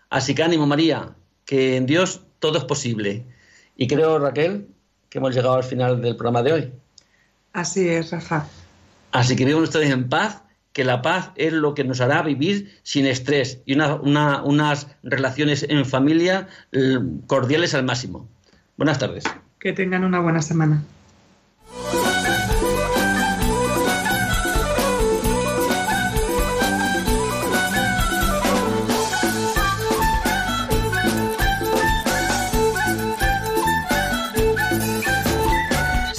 [0.10, 3.26] Así que ánimo, María, que en Dios todo es posible.
[3.78, 4.68] Y creo, Raquel,
[5.10, 6.74] que hemos llegado al final del programa de hoy.
[7.54, 8.46] Así es, Rafa.
[9.14, 10.42] Así que vivan ustedes en paz,
[10.74, 15.86] que la paz es lo que nos hará vivir sin estrés y unas relaciones en
[15.86, 18.28] familia eh, cordiales al máximo.
[18.76, 19.24] Buenas tardes.
[19.58, 20.84] Que tengan una buena semana.